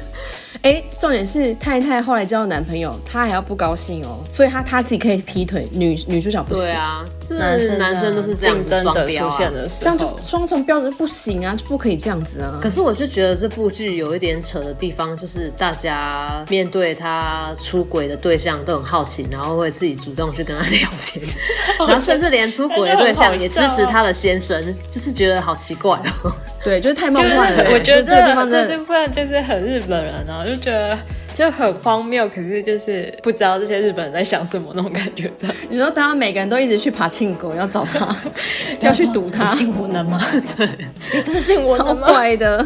[0.64, 6.64] 哎，重点是太太后来交了男朋友，她还要不高兴哦，所以她她自己可以劈腿，女女主角不行。
[6.64, 9.36] 对啊，男生男生都是这样子双标啊，
[9.78, 12.58] 这样就双重标准不行啊，就不可以这样子啊。
[12.62, 21.22] 可是我就觉得这部剧有一点扯的地方，就是大家面对他出轨的对象都很好奇，然后会自己主动去跟他聊天，
[21.86, 26.32] 然后甚至连出轨的对象也支持他的先生，就是觉得好奇怪哦。
[26.64, 27.64] 对，就是太梦幻了。
[27.72, 30.98] 我觉得这个地方真的，这部分就是很日本人啊，就觉得。
[31.34, 35.30] 就很荒谬，可是就是不知道这些日本人在想什么那种感觉。
[35.68, 38.08] 你说，大家每个人都一直去爬庆狗，要找他，
[38.80, 40.24] 要去堵他，姓吴能吗？
[40.56, 40.66] 对，
[41.12, 42.06] 你真的姓吴能吗？
[42.06, 42.64] 超怪的，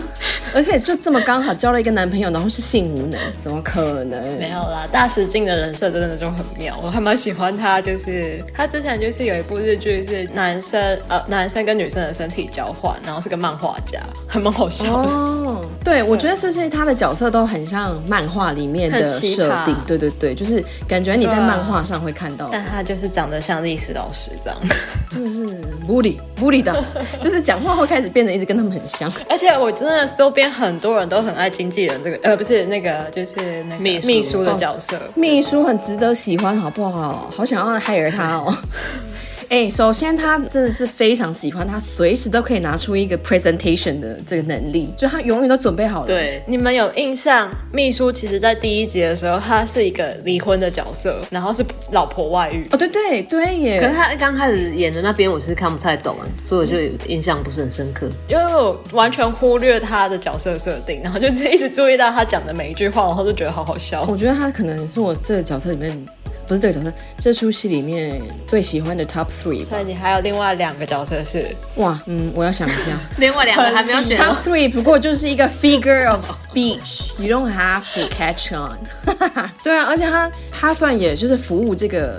[0.54, 4.23] 而且就这么刚好交了一个男朋友，然后是性无能，怎么可能？
[4.38, 7.81] 没有啦，大石静的人设真的就很妙，我还蛮喜欢他。
[7.81, 15.08] 就是他之前就是有一部日剧，是男生呃男生跟女生的身体交换，然后是个漫画家，还蛮好笑的。
[15.08, 24.59] 哦，对，我觉得是不是他的角色都很像漫画里面的设定，对对对，就是感觉你在漫画上会看到，但他就是长得像历史老师这样，
[25.09, 26.85] 真的是无理无理的，
[27.21, 29.11] 就是讲话会开始变得一直跟他们很像。
[29.29, 37.31] 而且我真的周边很多人都很爱经纪人这个，呃，不是那个，就是那个秘秘书的角色，哦，秘书很值得喜欢，好不好？
[37.35, 38.54] 好想要 hire 他哦。
[39.51, 46.07] 哎、欸，首先他真的是非常喜欢他，随时都可以拿出一个 presentation 的这个能力，就他永远都准备好了。
[46.07, 47.51] 对，你们有印象？
[47.73, 52.63] 秘书其实在第一集的时候，他是一个离婚的角色，然后是老婆外遇。
[52.71, 53.81] 哦，对对对耶！
[53.81, 64.05] 可是他刚开始演的那边，我是看不太懂啊，所以我就印象不是很深刻，因为我完全忽略他的角色设定，然后就是一直注意到他讲的每一句话，然后就觉得好好笑。
[64.11, 66.07] 我觉得他可能是我这个角色里面。
[66.49, 69.65] 不是这个角色，这出戏里面最喜欢的 top three。
[69.65, 71.46] 所以你还有另外两个角色是？
[71.77, 72.99] 哇，嗯，我要想一下。
[73.19, 74.17] 另外两个还没有选。
[74.19, 78.79] top three 不过就是一个 figure of speech，you don't have to catch on。
[79.63, 82.19] 对啊，而且他他算也就是服务这个。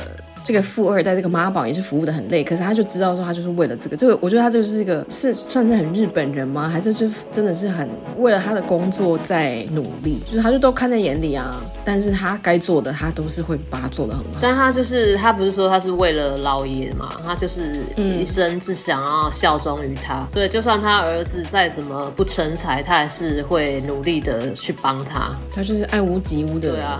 [0.49, 6.67] 这个富二代，这个妈宝也是服务的很累，可是他就知道说他就是为了这个，这个我觉得他就是一个是算是很日本人吗？
[6.67, 7.87] 还是是真的是很
[8.17, 10.17] 为了他的工作在努力？
[10.25, 14.39] 就是他就都看在眼里啊，但是他该做的他都是会把他做的很好。
[14.41, 25.29] 但他就是他不是说他是为了老爷嘛，他就是一生只想要效忠于他，嗯、所以就算他儿子再怎么不成才，他还是会努力的去帮他。
[25.53, 26.71] 他就是爱屋及乌的。
[26.71, 26.99] 对啊。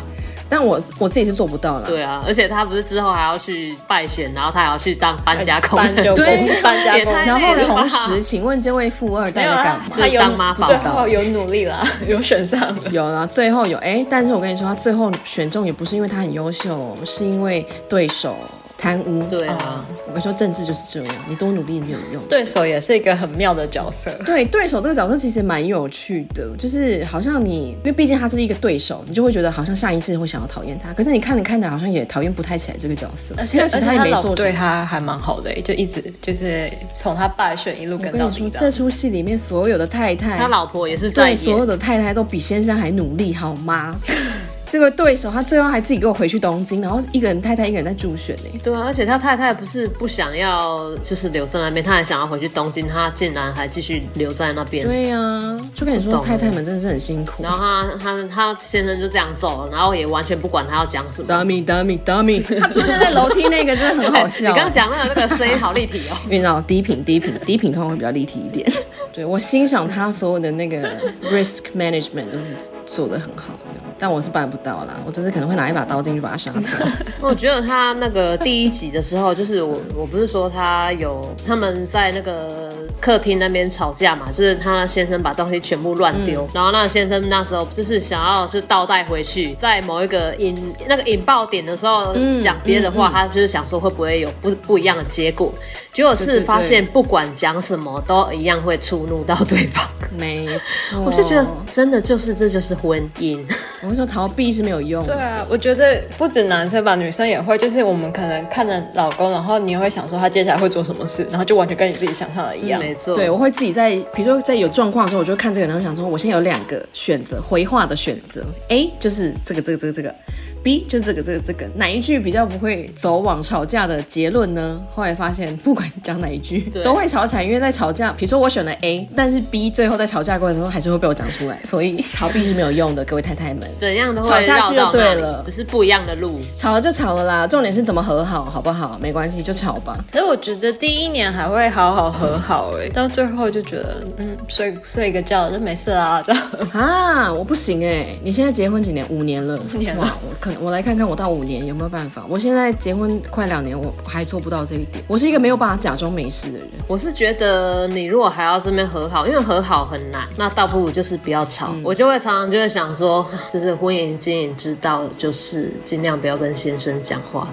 [0.50, 1.88] 但我我自己是做不到的。
[1.88, 5.78] 对啊，而且他不是之后还要去拜选，然后他还要去当搬家工。
[5.78, 6.26] 搬家工，
[6.64, 7.14] 搬家工。
[7.14, 9.86] 然后同时，请问这位富二代在干嘛？
[9.92, 12.90] 他有当妈宝，最后有努力了， 有选上了。
[12.92, 18.36] 有了，最后有哎，但是我跟你说，他最后选中也不是因为他很优秀，是因为对手。
[18.80, 22.24] 贪污，对啊，我跟你说，政治就是这样，你多努力也没有用。
[22.30, 30.94] 对手也是一个很妙的角色，对，对手这个角色其实蛮有趣的，就是好像你，因为毕竟他是一个对手，你就会觉得好像下一次会想要讨厌他。
[30.94, 38.50] 可是你看，你看的好像也讨厌不太起来这个角色，而且而且他也没做对他还蛮好的，就一直就是从他败选一路跟到底。
[38.50, 43.96] 这出戏里面所有的太太，他老婆也是在，所有的太太都比先生还努力，好吗？
[44.70, 48.44] 这个对手，他最后还自己给我回去东京，然后一个人太太一个人在助选呢。
[48.64, 54.86] 对啊，而且他太太不是不想要，就是留在那边，他还想要回去东京，他竟然还继续留在那边。
[54.86, 57.42] 对呀、啊，就跟你说，太太们真的是很辛苦。
[57.42, 61.28] 然后他他他先生就这样走了，然后也完全不管他要讲什么。
[61.28, 64.50] Dummy Dummy Dummy，他出现在楼梯那个真的很好笑。
[64.50, 68.72] 你刚刚讲那个那个声音好立体哦， 因为你知道低频低频低频通常会比较立体一点。
[69.12, 72.56] 对，我欣赏他所有的那个 risk management 都是
[72.86, 73.89] 做的很好的。
[74.00, 76.88] 但我是办不到啦，我就是可能会拿一把刀进去把他杀掉。
[77.20, 82.72] 我觉得他那个第一集的时候，就是我我不是说他有他们在那个
[83.02, 90.56] 客厅那边吵架嘛，就是他先生把东西全部乱丢，嗯、然后那个先生那时候就是想要是倒带回去，在某一个引
[90.88, 95.54] 那个引爆点的时候讲别的话，嗯嗯嗯、他就是想说会不会有不不一样的结果，
[95.92, 99.86] 结果是发现不管讲什么都一样会触怒到对方。
[100.18, 100.48] 没
[100.90, 103.46] 错，我就觉得真的就是这就是婚姻。
[103.90, 105.04] 我说逃避是没有用。
[105.04, 107.58] 对啊，我觉得不止男生吧，女生也会。
[107.58, 112.80] 就是我们可能看着老公，然后你也会想说他接下来会做什么事，然后就完全跟你自己想象的一样。
[112.80, 113.16] 嗯、没错。
[113.16, 118.46] 对，我会自己在，比如说在有状况的时候，我就看这个，然后想说，我现在有两个选择，回话的选择。
[118.68, 120.16] A 就是这个，这个，这个，这个。
[120.64, 124.80] B 就这个这个这个哪一句比较不会走往吵架的结论呢？
[124.94, 133.70] 后来发现 不管讲哪一句都会吵起来，因为在吵架，比如说我选了 A，但是 B 最后在吵架过程中还是会被我讲出来，所以 逃避是没有用的，各位太太们。
[133.80, 138.98] 怎样都会吵下去就对了，只是不一样的路，吵了就吵了啦，重点是怎么和好，好不好？
[139.02, 139.98] 没关系，就吵吧。
[140.12, 146.42] 可是我觉得第一年还会好好和好哎、欸，到最后就觉得嗯，睡睡一个觉就没事啦，这样
[146.74, 149.00] 啊，我不行哎、欸，你现在结婚几年？
[149.10, 152.24] 五年了，五年了哇，我可能我来看看我到五年有没有办法。
[152.28, 155.04] 我现在结婚快两年，我还做不到这一点。
[155.08, 156.68] 我是一个没有办法假装没事的人。
[156.88, 161.68] 我是觉得你如果还要这边和好，因为和好很难，那倒不如就是不要吵。
[161.74, 163.24] 嗯、我就会常常就会想说，
[163.54, 167.48] 就是婚姻经营之道，就是尽量不要跟先生讲话，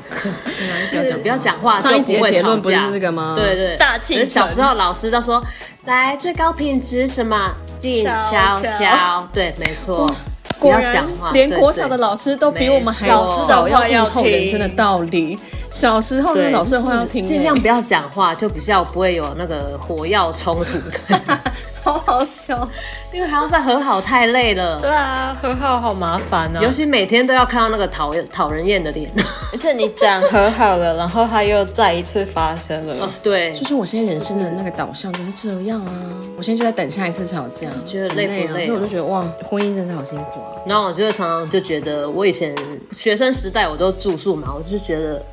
[0.91, 1.79] 对啊， 不要讲话。
[1.79, 3.35] 上一集的结论不是这个吗？
[3.37, 4.25] 对对，大气。
[4.25, 5.45] 小时候老师都说，
[5.85, 10.11] 来最高品质什么静悄悄，对，没错。
[10.59, 15.39] 不要讲话，连国小的老师都比我们还老师早要悟透人生的道理。
[15.71, 20.79] 小时候的老师的话要听，尽量不要讲话，就比较不会有那个火药冲突。
[21.87, 22.69] 好好笑，
[23.13, 24.77] 因为还要再和好太累了。
[24.81, 29.09] 对啊，和好好麻烦啊，尤其每天都要看到那个讨厌讨人厌的脸。
[29.53, 33.07] 而且你讲和好了，然后他又再一次发生了。
[33.07, 35.93] 哦，对，就是我现在人生的那个导向就是这样啊。
[36.37, 38.67] 我现在就在等下一次吵架，觉得累不累啊？
[38.67, 40.59] 所以我就觉得哇，婚姻真的好辛苦啊。
[40.67, 42.53] 然后我就常常就觉得，我以前
[42.91, 45.25] 学生时代我都住宿嘛，我就觉得。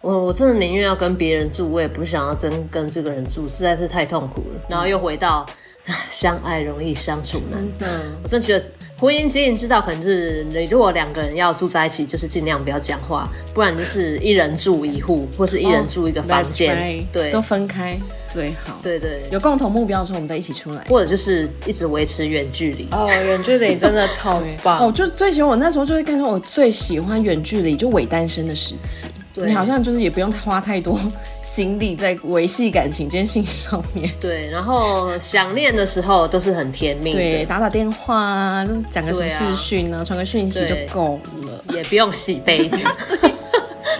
[0.00, 4.60] 我我真的宁愿要跟别人住，我也不想要真跟这个人住，实在是太痛苦了。
[4.68, 5.46] 然后又回到
[6.10, 8.64] 相爱容易相处难，真的，我真的觉得
[8.96, 17.04] 婚姻经营之道可能就是，你如果两个人要住在一起，就是尽量不要讲话，不然就是一人住一户，或是一人住一个房间，oh, right.
[17.12, 18.78] 对，都分开最好。
[18.82, 22.88] 对对，有共同目标的时候，我们再一起出来，或者就是一直维持远距离。
[22.90, 24.78] 哦，远距离真的超 棒。
[24.78, 29.08] 哦，就最喜欢我那时候就会跟说，我最喜欢远距离，就伪单身的时期。
[29.34, 29.48] 对。
[29.48, 30.98] 你好像就是也不用花太多
[31.42, 34.10] 心力在维系感情这件事情上面。
[34.20, 42.68] 对，然后想念的时候都是很甜蜜的，对，打打电话啊，讲个什么视讯啊，传、啊、个讯息就够了，也不用洗杯。
[42.74, 43.33] 子。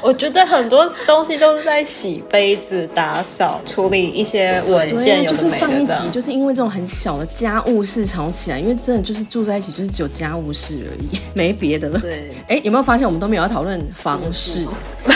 [0.05, 5.27] 我觉得很多东西都是在洗杯子、打扫、处理一些文件。
[5.27, 11.99] 就是上一集就是因为这种很小的家务事吵起来，因为真的就是住在一起，就是只有家务事而已， 没别的了。
[11.99, 14.67] 对，哎，有没有发现我们都没有要讨论房事？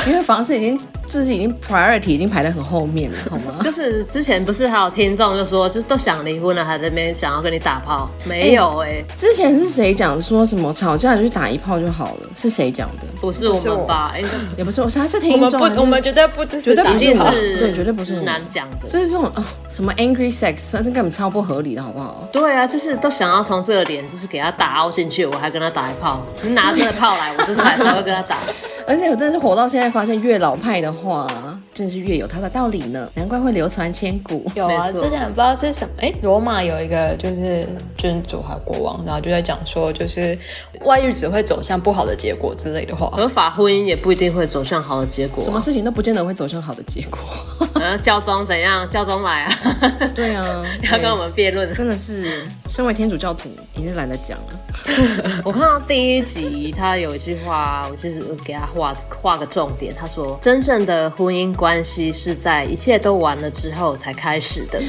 [0.06, 3.58] 因为房事已经就是已经 priority 已经排在很后面了， 好吗？
[3.62, 8.08] 就是之前不是还有听众就说，就是都想离婚了，还在那边想要跟你打炮？
[8.26, 12.20] 没有哎、欸，之前是谁讲说什么吵架就去打一炮就好了？
[12.36, 13.06] 是谁讲的？
[13.20, 14.12] 不是我们吧？
[14.14, 14.22] 哎，
[14.56, 14.82] 也不是。
[14.82, 18.86] 我还是听众，我们绝对不支持，绝对不是，对，绝对不是难讲的。
[18.86, 22.28] 就是这种啊，什么 angry sex，这是根本超不合理的，好不好？
[22.30, 26.22] 对啊，就是都想要从这个脸，就是给他打凹进去，我还跟他打一炮。
[26.42, 28.36] 你拿这个炮来，我就是还才会跟他打。
[28.86, 31.28] 而且我真的是活到现在，发现越老派的话，
[31.78, 33.08] 真的是越有它的道理呢。
[33.14, 34.50] 难怪会流传千古。
[34.54, 40.36] 有啊，之前不知道是什么，哎，罗马有一个就是君主还国王，然后就在讲说，就是
[40.84, 43.08] 外遇只会走向不好的结果之类的话。
[43.10, 47.20] 合法婚姻也不一定会走向好的结果，什么事情都不见得会走向好的结果。
[47.74, 48.88] 嗯，教宗怎样？
[48.88, 49.58] 教宗来啊？
[50.14, 54.60] 对啊， 要跟我们辩论，真的是身为天主教徒，已经懒得讲了。
[55.44, 58.66] 我看到第一集，他有一句话，我就是给他。
[58.68, 64.82] 画画个重点，他说：“真正的婚姻关系是在一切都完了之后才开始的。”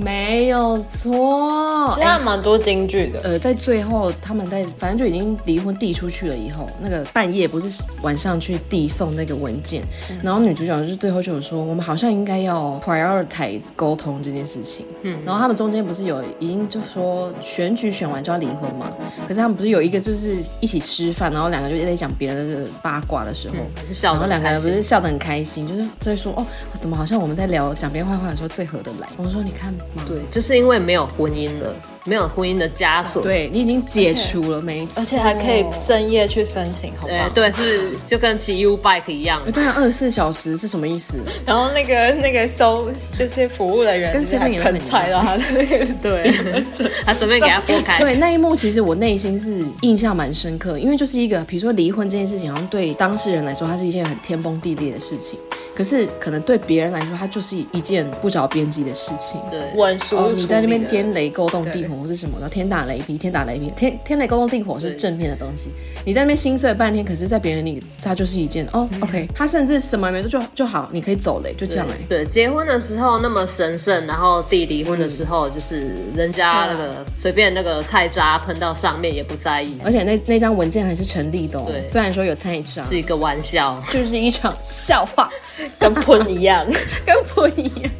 [0.00, 3.20] 没有错，其实还蛮多金句的。
[3.24, 14.86] 呃，在最后，他们在反正就已经离婚递出去了以后，那个半夜不是晚上去递送那个文件，嗯、然后女主角就最后就有说，我们好像应该要 prioritize 沟通这件事情。
[15.02, 18.92] 嗯，然后他们中间不是有已经就说选举选完就要离婚嘛？
[19.26, 26.46] 可是他们不是有一个就是一起吃饭，然后两个就在讲别人的八卦的时候，嗯、然后两个人不是笑得很开心，就是在说哦，
[26.80, 29.08] 怎么好像我们在聊讲别人坏话的时候最合得来？
[29.16, 29.74] 我说你看。
[30.06, 31.74] 对，就是因为没有婚姻了，
[32.04, 37.30] 没有婚姻的枷锁，对，你已经解除了，没错，而且还可以深夜去申请，好吧？
[37.34, 39.42] 对，是就跟骑 U bike 一样。
[39.52, 41.18] 对啊，二十四小时是什么意思？
[41.44, 45.36] 然后那个那个收就是服务的人跟随便很菜了，
[46.02, 46.32] 对，
[47.04, 47.98] 他随便给他拨开。
[47.98, 55.38] 对，那一幕其实我内心是印象蛮深刻，因为就是一个，比如说离婚这件事情，好像对当事人来说，它是一件很天崩地裂的事情。
[55.78, 59.40] 可是可能对别人来说，它就是一件不着边际的事情。
[59.48, 65.70] 对，文书、哦，你在那边天雷勾动地火或是什么的，天打雷劈，天打雷劈，天天雷勾动地火是正面的东西。
[66.04, 72.04] 你在那边心碎半天，可是在别人里，它就是一件哦，OK，他甚至什么也没做就就好，你可以走了，就这样哎。
[72.08, 85.30] 对，结婚的时候那么神圣，然后弟离婚的时候就是人家那个随便那个菜渣喷到上面也不在意，而且那那张文件还是成立的，对，虽然说有菜渣，是一个玩笑，就是一场笑话，
[85.78, 86.66] 跟喷一样，
[87.04, 87.90] 跟喷一样。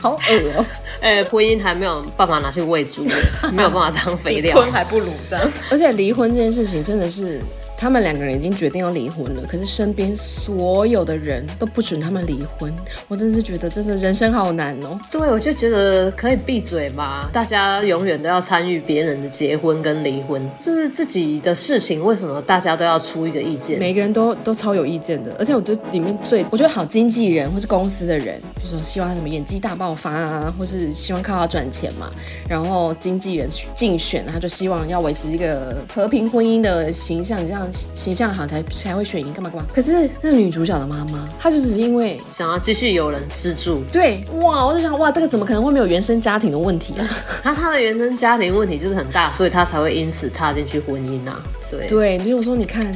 [0.00, 0.66] 好恶哦！
[1.00, 3.04] 哎、欸，婚姻还没有办法拿去喂猪，
[3.52, 5.52] 没有办法当肥料，婚还不如这样。
[5.70, 7.40] 而且离婚这件事情真的是。
[7.80, 12.74] 他们两个人已经决定要离婚了，可是身边所有的人都不准他们离婚。
[13.06, 14.98] 我真的是觉得，真的人生好难哦。
[15.12, 17.30] 对，我就觉得可以闭嘴吗？
[17.32, 23.78] 大家永远都要参与别人的结婚跟离婚，这是自己的事情，为什么大家都要出一个意见？
[23.78, 25.32] 每个人都都超有意见的。
[25.38, 32.10] 而且我觉得里面最我觉得好经纪人或是公司的人，比如说希望他什么演技大爆发啊，或是希望靠他赚钱嘛。
[32.48, 37.67] 然后经纪人竞选，他就希望要维持一个和平婚姻的形象，这样。
[37.72, 39.66] 形象好才才会选赢，干嘛干嘛？
[39.74, 43.82] 可是那女主角的妈妈，她就只是因为想要继续有人资助。
[43.92, 47.08] 对，哇，我就想，哇，这个怎么可能会没有原生家庭的问题啊？
[47.42, 51.42] 她她的原生家庭问题就是很大，所以她才会因此踏进去婚姻啊。
[51.70, 52.92] 对对，所以我说，你看。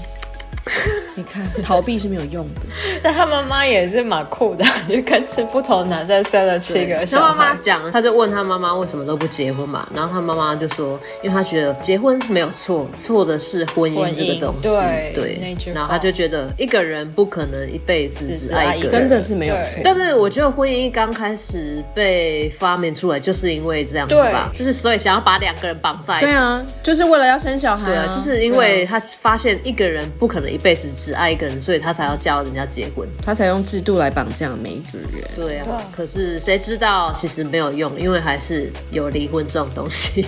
[1.15, 2.61] 你看，逃避是没有用的。
[3.03, 7.27] 但他妈妈也是蛮酷的，就跟吃不同男生生了七个小孩。
[7.27, 9.87] 他妈妈讲，他就问他妈妈为什么都不结婚嘛？
[9.95, 14.63] 然后他妈妈就说，因为他觉得结婚是没有错，错的是婚姻这个东西。
[14.63, 19.83] 对对，然后他就觉得一个人不可能一辈子只爱一个人，真的是没有错。
[19.85, 26.27] 但是我觉得婚姻一刚开始被发明出来，就是因为这样子吧，就是所以想要把两个人绑在一起。
[26.27, 27.85] 对啊，就是为了要生小孩。
[27.85, 30.89] 对啊，就是因为他发现一个人不可能一辈子。
[31.05, 35.09] 只爱一个人，所以他才要叫人家结婚，他才用制度来绑架每一个人。
[35.35, 40.27] 对啊，对啊，可是谁知道其实没有用，因为还是有离婚这种东西。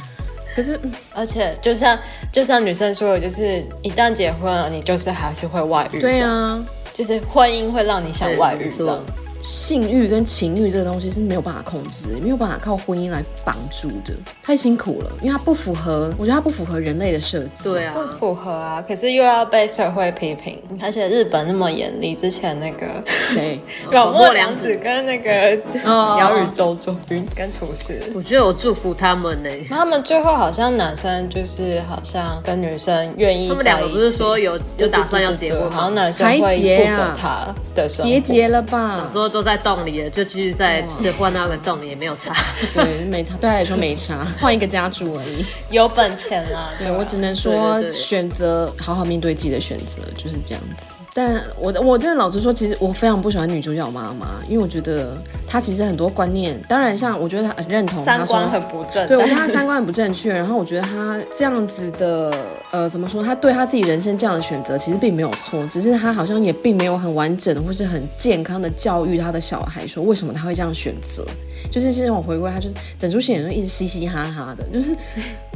[0.56, 0.80] 可是，
[1.12, 1.98] 而且就像
[2.32, 6.00] 就像女生说的，就是一旦结婚了，你就是还是会外遇。
[6.00, 9.02] 对啊，就是婚姻会让你想外遇的。
[9.44, 17.68] 性欲跟情欲这个东西是没有办法控制，没有办法靠婚姻来绑住的，太辛苦了，因为它不符合，我觉得它不符合人类的设计。
[17.68, 22.86] 对啊，不符合啊，可是又要被社会批评，而且日本那么严厉，之前那个
[23.28, 26.96] 谁，广末凉子跟那个鸟语周作
[27.36, 29.50] 跟厨师，我觉得我祝福他们呢。
[29.68, 39.30] 他们最后好像男生就是好像跟女生愿意，他们两个不是说有有打算要结婚，好像男生会负责他的生活，别结了吧，说。
[39.34, 40.80] 都在洞里了，就继续在
[41.18, 42.32] 换那个洞也没有差，
[42.72, 46.70] 对，没差，对他来说没差， 换一个家住而已，有本钱啦。
[46.78, 50.94] 对，我只能说选择好好面对自己的选择，就是这样子。
[51.16, 60.34] 但我我真的老实说，其实我非常不喜欢女主角妈妈，因为我觉得她其实很多观念，当然像我觉得她很认同三观很不正，对，我觉得她三观很不正确。
[60.34, 62.32] 然后我觉得她这样子的，
[62.72, 63.22] 呃，怎么说？
[63.22, 71.24] 她对她自己人生这样的选择其实并没有错，只是她好像也并没有很完整或是很健康的教育她的小孩，说为什么她会这样选择。
[71.70, 74.92] 就是现在我回归，她就是整出戏人都一直嘻嘻哈哈的，就是。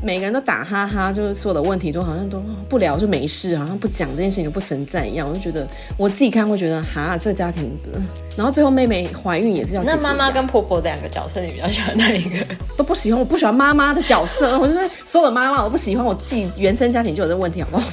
[0.03, 5.29] 每个人都打哈哈，就是所有的问题都好像都不聊就没事，好像不讲这件事情就不存在一样。
[5.29, 8.01] 我就觉得我自己看会觉得哈，这家庭的。
[8.37, 9.97] 然后最后妹妹怀孕也是要姐姐。
[9.97, 12.47] 那妈妈跟婆婆两个角色，你比较喜欢哪一个？
[12.77, 14.57] 都不喜欢，我不喜欢妈妈的角色。
[14.59, 17.85] 我就是所有的妈妈，我不喜欢我自己原生家庭就有这个问题，好不好？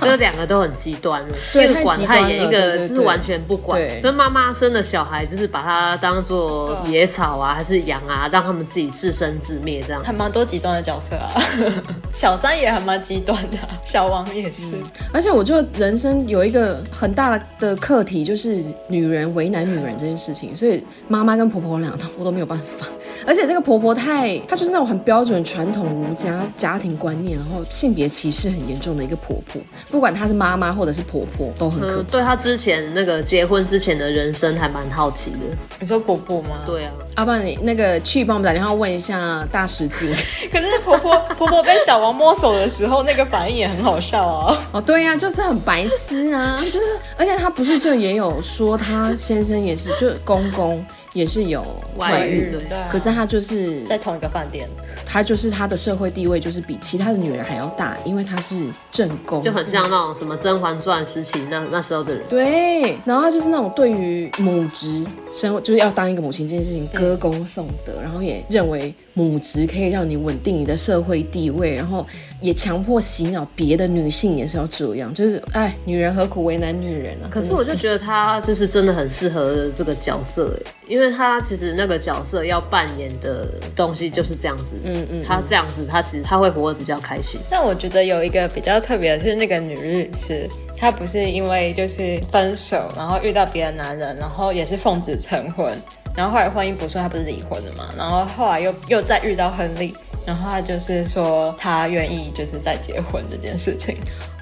[0.00, 3.80] 这 两个都很极端了，一个管太严，一个就是完全不管。
[4.02, 10.04] 所以妈妈生的小孩就是把它当做野草啊，还是羊啊，让他们自己自生自灭这样。
[10.04, 11.32] 还蛮多极端的角色啊。
[12.12, 14.70] 小三也还蛮极端的，小王也是。
[14.72, 14.82] 嗯、
[15.12, 20.54] 而且我觉得人生有一个很大的课题，就是女人为难女人这件事情。
[20.54, 22.86] 所以妈妈跟婆婆两个我都没有办法。
[23.26, 29.60] 而且这个婆婆太，她就是那种很标准传统儒家家庭观念，然后性别歧视很严重的一个婆婆。
[29.90, 35.38] 不管她是妈妈或者是婆婆，都很可对她之前那个结婚之前的人生还蛮好奇的。
[35.80, 36.60] 你说婆婆吗？
[36.66, 36.92] 对 啊。
[37.14, 40.14] 阿爸，你那个去帮我们打电话问一下大师姐。
[40.52, 44.58] 可是婆婆婆婆被小王摸手的时候，那个反应也很好笑啊。
[44.72, 50.84] 哦，对呀、啊，就是很白痴啊， 就是，而且他不是就也有说他先生也是，就公公。
[51.14, 51.64] 也是有
[51.96, 54.68] 外遇的，对啊，可是他就是在同一个饭店，
[55.06, 62.24] 他就是他的社会地位就是比其他的女人还要大，因为他是正宫，就很像那种什么《甄嬛传》时期那那时候的人。
[62.28, 72.04] 对，然后他就是那种对于母职生就是要当一个母亲这件事情歌功颂德，然后也认为母职可以让你稳定你的社会地位，然后
[72.40, 77.30] 也强迫洗脑别的女性也是要这样，就是哎，女人何苦为难女人啊？
[77.30, 80.58] 可是我就觉得她就是真的很适合这个角色，
[80.88, 87.40] 因为她其实那个角色要扮演的东西就是这样子，嗯嗯，他这样子，他其实他会活得比较开心。
[87.50, 95.70] 但我觉得有一个比较特别的是那个女律师，她不是因为就是分手，然后遇到别的男人，然后也是奉子成婚。
[96.16, 97.88] 然后后来婚姻不顺，她不是离婚了嘛？
[97.96, 99.94] 然后后来又又再遇到亨利，
[100.24, 103.96] 然后他就是说她愿意就是再结婚这件事情。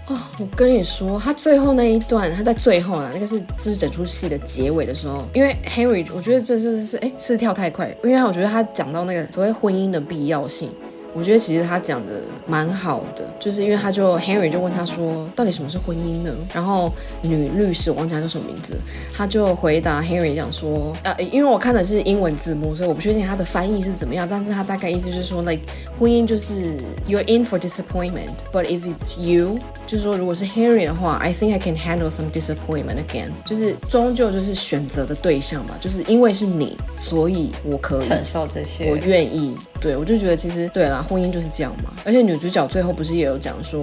[0.08, 10.70] 哦，我跟你说，他最后那一段，他在最后啊，那个是就是整出戏的结尾的时候，因为 Henry，我觉得这就是哎，是跳太快，因为我觉得他讲到那个所谓婚姻的必要性。
[11.14, 16.30] 我觉得其实他讲的蛮好的，就是因为他就 Henry 就问他说，到底什么是婚姻呢？
[16.54, 16.92] 然后
[17.22, 18.78] 女律师我忘记她叫什么名字，
[19.14, 25.60] 他就回答 Henry 讲说，呃，因为我看的是英文字幕，所以我不确定他的翻译是怎么样，但是他大概意思就是说，like
[25.98, 32.30] 婚姻就是 you're in for disappointment，but if it's you，就是说如果是 Henry 的话，I think I can handle some
[32.32, 39.54] disappointment again，就是终究就是选择的对象吧，就是因为是你，所以我可以承受这些，我愿意。
[39.80, 41.92] 对，我就觉得其实对啦，婚姻就是这样嘛。
[42.04, 43.80] 而且女主角最后不是也有讲说，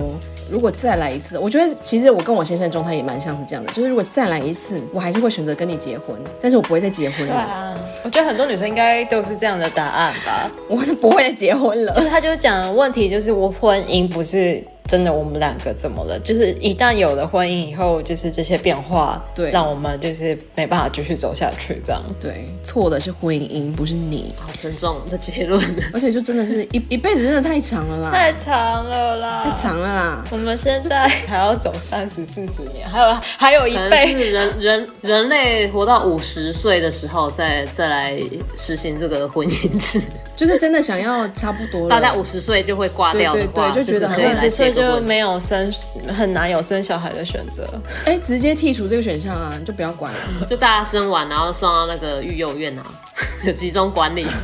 [0.49, 7.33] 如果再来一次，我觉得其实我跟我先生的状态也蛮像是这样的，就是如果再来一次，我还是会选择跟你结婚，但是我不会再结婚了。
[7.33, 10.49] 对啊，我觉得很多女生应该都是这样的答案吧。
[10.69, 11.93] 我是不会再结婚了。
[11.93, 14.63] 就 是他就讲问题就是我婚姻不是。
[14.89, 16.19] 真的，我们两个怎么了？
[16.21, 22.01] 就是一旦有了婚姻以后，就是这些变化，对，让我们就是没办法继续走下去，这样。
[22.19, 24.33] 对，错的是婚姻，不是你。
[24.39, 25.63] 好沉重的结论，
[25.93, 30.25] 而且就真的是一一辈子，真的太长了啦，太长了啦，太长了啦。
[30.31, 38.19] 我们现在还要走三十四十年，还有还有一辈子，人人人类活到五十岁的时候再再来
[38.57, 40.01] 实行这个婚姻制，
[40.35, 44.78] 就是真的想要差不多了，大概五十岁就会挂掉的话，对对对，就觉得很五十岁。
[44.79, 45.71] 就没有生，
[46.07, 47.67] 很难有生小孩的选择。
[48.05, 50.19] 哎，直接剔除这个选项啊，你就不要管了。
[50.47, 52.83] 就大家生完，然后送到那个育幼院啊，
[53.55, 54.25] 集中管理。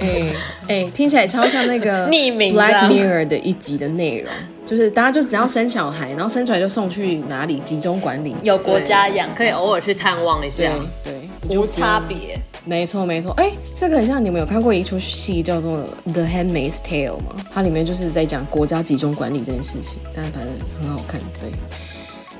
[0.00, 0.34] 哎
[0.68, 4.32] 哎，听起来超像那个匿名 Black Mirror 的一集的内容，
[4.64, 10.72] 就是大家就只要生小孩，然后生出来就送去哪里集中管理，有国家养，可以偶尔去探望一下，
[11.04, 12.38] 对，无差别。
[12.64, 15.78] 没错没错，哎，这个很像你们有看过一出戏叫做
[16.12, 17.34] 《The Handmaid's Tale》吗？
[17.52, 21.50] 它里面就是在讲国家集中管理这件事情，但反正很好看，对。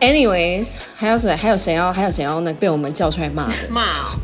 [0.03, 1.33] Anyways，还有谁？
[1.33, 1.93] 还有谁要？
[1.93, 3.55] 还有谁要那被我们叫出来骂的？
[3.69, 4.19] 骂、哦、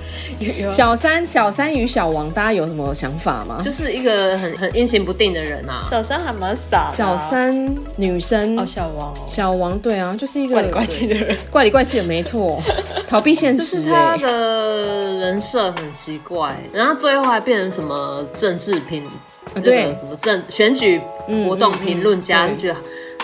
[0.68, 3.60] 小三，小三与小王，大家有什么想法吗？
[3.62, 5.80] 就是一个很很阴晴不定的人啊。
[5.84, 6.90] 小三还蛮傻的、啊。
[6.90, 12.60] 小三女生哦，小王哦，小王对啊，就是一个怪里怪气的人，怪里怪气的没错，
[13.06, 13.84] 逃避现实、欸。
[13.84, 19.08] 就是他的人设很奇怪，然后最后还变成什么政治评，
[19.62, 21.00] 对、那个、什么政选举
[21.46, 22.76] 活动评论家，就觉得。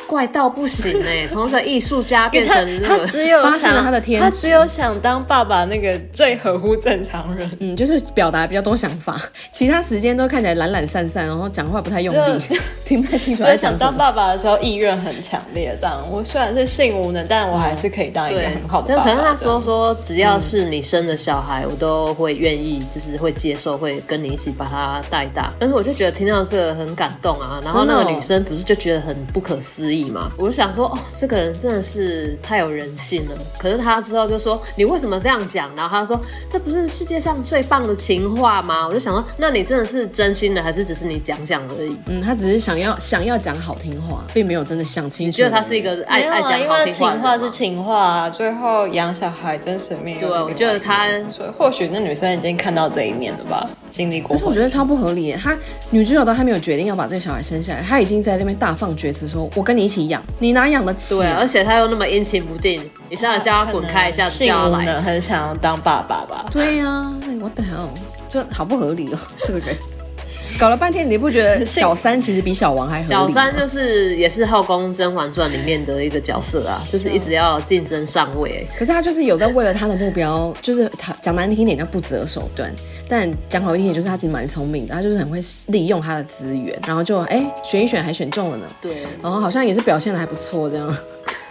[0.07, 1.29] 怪到不行哎、欸！
[1.33, 12.43] 从一个艺术家变成他，他只有发现了他的天职，他只有想当爸爸那个最合乎正常人，嗯，就是表达比较多想法，其他时间都看起来懒懒散散，然后讲话不太用力，
[12.85, 13.91] 听不太清楚在讲什么。
[13.91, 19.11] 当爸爸的时候意愿很强烈，这样我虽然是性无能，但我还是可以当一个很好的爸爸。
[19.11, 25.53] 可能他说说，只要是你生的小孩，嗯、我都会愿意，就是会接受，会跟你一起把他带大。
[25.59, 29.94] 但是我就觉得听到这个很感动啊，然后那个女生不是就觉得很不可思议。
[30.37, 33.37] 我就想说，哦，这个人真的是太有人性了。
[33.59, 35.71] 可是他之后就说，你为什么这样讲？
[35.77, 38.87] 然后他说，这不是世界上最棒的情话吗？
[38.87, 41.97] 我就想说，那你真的是真心的，还是只是你讲讲而已？
[42.07, 45.37] 嗯，他只是想要想要讲好听话，并没有真的想清楚。
[45.37, 46.91] 你觉得他是一个爱爱讲好听话的？
[46.91, 50.19] 情话是情话啊，最后养小孩真神秘。
[50.19, 54.35] 对，我觉得他，所以或许那女生已经看到这一面了吧，经历过。
[54.35, 55.57] 可是我觉得超不合理，他
[55.91, 59.84] 女主角都还没有决定要把这个小孩生下来，他已经在那边大放厥词，说我跟你。
[59.85, 61.17] 一起养，你哪养得起？
[61.17, 62.81] 对，而且他又那么阴晴不定，
[63.11, 66.47] 你现在叫他滚开，一下子叫他来，很想要当爸爸吧？
[66.51, 67.73] 对呀、啊，我等下，
[68.29, 69.77] 就好不合理哦，这个人
[70.59, 73.11] 搞了半天，你不觉得小三其实比小王还合理？
[73.11, 78.67] 小三就是也是《后宫甄嬛传》里面的一个角色啊，就是一直要竞争上位。
[78.73, 82.73] 可是他就是有在为了他的目标，就是他讲难听点叫不择手段。
[83.07, 88.65] 但讲好一点，就是他其实蛮聪明的，他就是很会利用他的资源，然后就哎、欸、选一选还选中了呢。
[88.81, 90.97] 对，然后好像也是表现的还不错这样。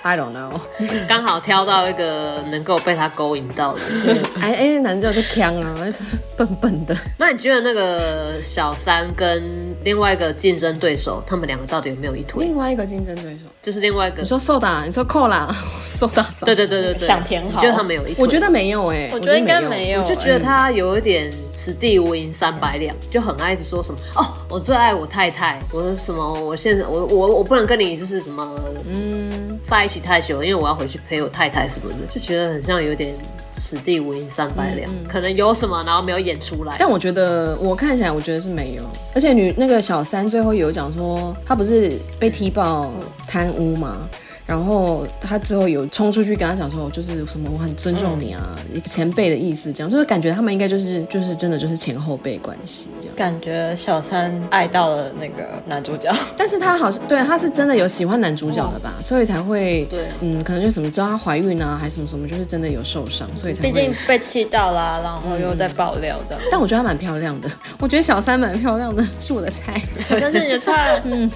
[0.05, 0.59] I don't know，
[1.07, 3.79] 刚好挑到一个能够被他勾引到的。
[4.03, 6.93] 对， 哎哎，男主角就强啊，就是笨笨的。
[7.17, 12.43] 那你觉得那个小三跟另外一个竞争对手，他们两个到底有没有一腿？
[12.45, 16.21] 另外一个竞争对手就是另外一个，你说瘦打，你说扣啦， 瘦打。
[16.43, 17.61] 对对对对对，想填好。
[17.61, 18.15] 觉得他们有一腿？
[18.19, 20.01] 我觉得没有哎，我觉得应该没有。
[20.01, 28.53] 我就觉得他有一点此地无银三百两，就很爱一直说什么哦，我最爱我太太，我说什么，我现在我我我不能跟你就是什么
[28.91, 33.13] 嗯在一起太久，因为我要回去陪我太太什么的，就觉得很像有点。
[33.55, 36.75] 此地无银三百两，可能有什么，然后没有演出来。
[36.79, 38.83] 但我觉得，我看起来，我觉得是没有。
[39.13, 42.91] 而且女那个小三最后有讲说，她不是被踢爆
[43.27, 44.09] 贪污吗？
[44.45, 53.15] 然后他最后有冲出去跟他讲说，就是什么我很尊重你啊，嗯、一个前辈的意思，这样就是感觉他们应该就是就是真的就是前后辈关系这样。
[53.15, 63.63] 感觉小三爱到了那个男主角， 但是他好像对他是真的有喜欢男主角的吧，哦、所以才会对，嗯，可能就什么知道她怀孕啊，还是什么什么，就是真的有受伤，所以才。
[63.63, 66.43] 毕竟被气到啦，然后又在爆料这样。
[66.51, 69.81] 但我觉得她蛮漂亮的，我觉得小三蛮漂亮的，是我的菜。
[69.99, 71.31] 小三是你的菜， 嗯，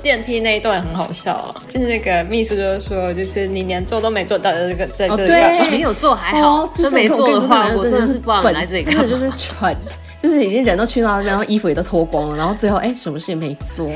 [0.00, 2.24] 电梯那一段很好笑啊，就是那个。
[2.36, 9.74] 秘书就是说，就是你连做都没做到的这个在这里，对，没有做还好，就是没做的话，我真的是不知道来这里干嘛，就是蠢，
[10.20, 13.90] 就是已经人都去到那边，然后衣服也都脱光了，然后最后哎，什么事也没做。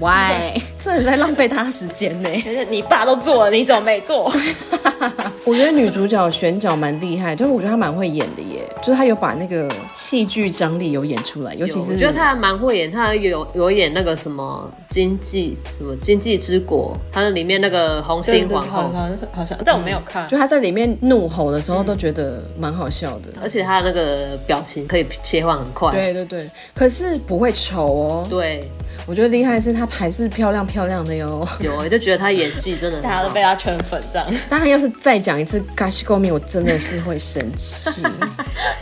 [0.00, 0.60] Why？
[0.82, 2.28] 这人在浪费他时间呢。
[2.70, 4.32] 你爸都做了，你怎么没做？
[5.44, 28.60] 我觉得女主角选角蛮厉害，就是我觉得她蛮会演的耶，就是她有把那个戏剧张力有演出来，尤其是我觉得她还蛮会演，她有有演那个什么经济什么经济之国，她的里面那个红心皇后，好像好像，但我没有看，就她在里面怒吼的时候都觉得蛮好笑的，而且她那个表情可以切换很快，对对对，可是不会丑哦，对。
[29.06, 34.26] 我觉得厉害的是她还是漂亮漂亮的哟，有我就觉得她演技真的，大家都被她圈粉这样。
[34.48, 38.02] 当然要是再讲一次 g a s h g o m i，我真的是会生气。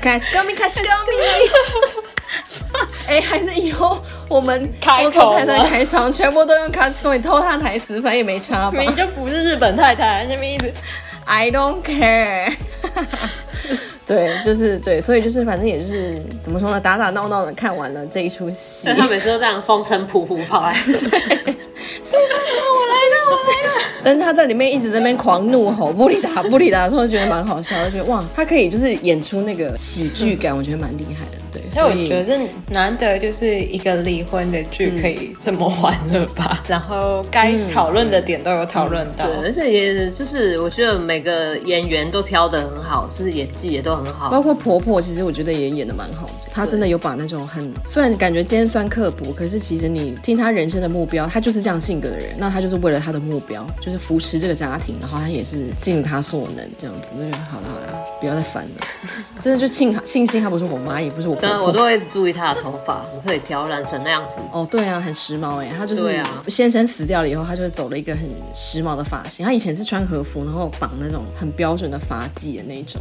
[0.00, 1.12] 卡西高米，卡西高米，
[3.06, 8.80] 哎，还是以后我们开头太太开场全部都用卡西高米偷她台词，反正也没差吧？
[8.80, 10.70] 你就不是日本太太，什么意思
[11.24, 12.52] ？I don't care。
[14.08, 18.88] 对，就是对，所以就是反正也是怎么说呢，打打闹闹的看完了这一出戏。
[18.96, 23.84] 他每次都这样风尘仆仆跑来，对，是我来了，我来了，我来了。
[24.02, 31.47] 但是他在里面一直在那边狂怒吼，布里达，布里达的时候觉得蛮好笑，就觉得哇，他可以就是演出那个喜剧感，我觉得蛮厉害的。
[31.72, 32.38] 对，所以我觉得这
[32.70, 58.70] 难得就是一个离婚的剧可以这么欢乐吧， 然后该讨论的点都有讨论到，对，而且也就是我觉得每个演员都挑的很好，就是演技也都很好，包括婆婆，其实我觉得也演的蛮好的，她真的有把那种很虽然感觉尖酸刻薄，可是其实你听她人生的目标，她就是这样性格的人，那她就是为了她的目标，就是扶持这个家庭，然后她也是尽她所能这样子，那就好了好了，不要再烦了，
[59.40, 61.36] 真的就庆庆幸她不是我妈，也不是我。
[61.36, 64.40] 当然，我都会一直注意他的头发，你可以挑染成那样子。
[64.52, 69.44] 哦，对啊，很时髦哎，他就是先生死掉了以后，他就走了一个很时髦的发型。
[69.44, 73.00] 他以前是穿和服，然后绑那种很标准的发髻的那种。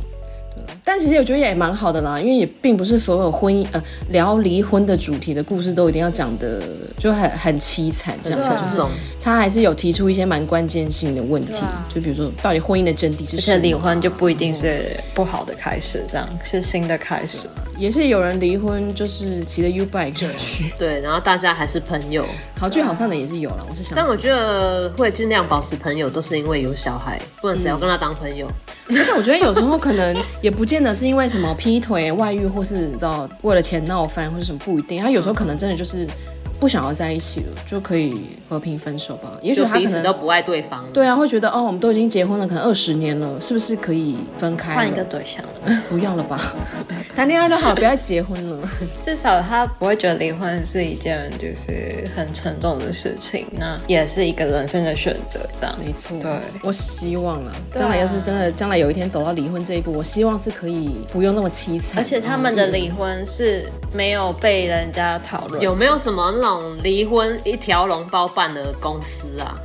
[0.87, 6.61] 但其实我觉得也蛮好的啦，因为也并不是所有婚姻呃聊离婚的主题的故事都一定要讲的
[6.97, 8.81] 就很很凄惨这样子，啊、就是
[9.19, 13.57] 他还是有提出一些蛮关键性的问题，啊、就比如说到底婚姻的真谛是什么？
[13.57, 17.49] 而且离婚就不一定是不好的开始，这样是新的开始。
[17.77, 22.25] 也是有人离婚就是骑着 U bike 去，对，然后大家还是朋友，
[22.57, 23.63] 好聚好散的也是有了。
[23.69, 28.47] 我是想，但我觉得会尽量保持朋友，都是因为有小孩，不然谁要跟他当朋友？
[28.89, 35.01] 而且我觉得有时候可能也不见得是因为什么劈腿、外遇，或是你知道为了钱闹翻，或者什么不一定。
[35.01, 36.07] 他有时候可能真的就是。
[36.59, 39.31] 不想要在一起了，就可以和平分手吧。
[39.41, 40.85] 也许他可能都不爱对方。
[40.91, 45.81] 对啊，会觉得哦，我们都已经结婚了，可能二十年了，是不是可以分开换一个对象了？
[45.89, 46.39] 不要了吧，
[47.15, 48.57] 谈恋爱就好，不要结婚了。
[49.01, 56.17] 至少他不会觉得离婚是一件就是很沉重的事情，那也是一个人生的选择，这样没错。
[56.19, 56.31] 对，
[56.63, 61.97] 我希望啊，将来要是真的，将来有一天走到离婚这一步，我希望是可以不用那么凄惨。
[61.97, 66.77] 而且他们的离婚是没有被人家讨论，有没有什么那种？
[66.83, 69.57] 离婚一条龙包办的公司啊，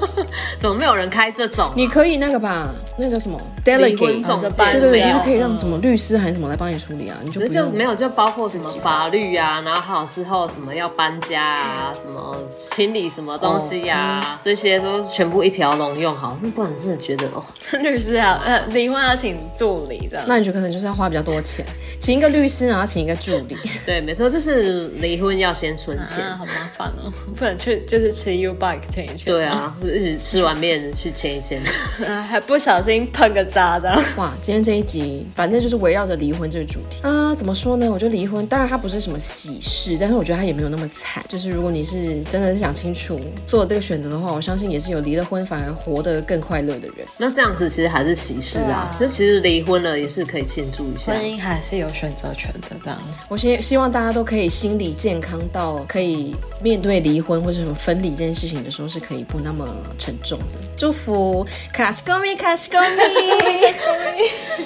[0.58, 1.72] 怎么没有人开这种、啊？
[1.76, 7.16] 你可以那个吧，那个什么 delegate 这种，对对对，就是可以让什么律师还是什么来帮你处理啊？
[7.22, 16.38] 你就就没有，就包括什么法律啊，然后还有之后什么要搬家啊，什么清理什么东西呀、啊，哦嗯、这些都全部一条龙用好。
[16.40, 17.44] 那不然真的觉得哦，
[17.82, 21.66] 律师啊，呃，离婚要请助理的，那你就可能就是要花比较多钱，
[22.00, 23.56] 请一个律师，然后请一个助理。
[23.84, 26.24] 对，没错，就是离婚要先存钱。
[26.30, 29.26] 啊，好麻烦哦， 不能去就是吃 U bike 签一签。
[29.26, 31.60] 对啊，一起吃完面去签一签，
[32.24, 33.90] 还不小心碰个渣的。
[34.16, 37.90] 哇，今天这一集反正就是围绕着离婚这个主题啊，怎么说呢？
[37.90, 41.24] 我觉得离婚当然它不是什么喜事，但是我觉得它也没有那么惨。
[41.28, 47.06] 就是如果你是真的是想清楚做这个选择的话，我相信也是有离了婚反而活得更快乐的人。
[47.18, 52.76] 那这样子其实还是喜事啊，就、啊、其实离婚了也是可以庆祝一下，婚姻还是有选择权的。
[52.82, 56.19] 这样，我希希望大家都可以心理健康到可以
[56.62, 59.66] 面对离婚或者什么分离这件事情的时候是可以不那么
[59.98, 60.68] 沉重的。
[60.76, 62.86] 祝福卡斯高米卡斯高米。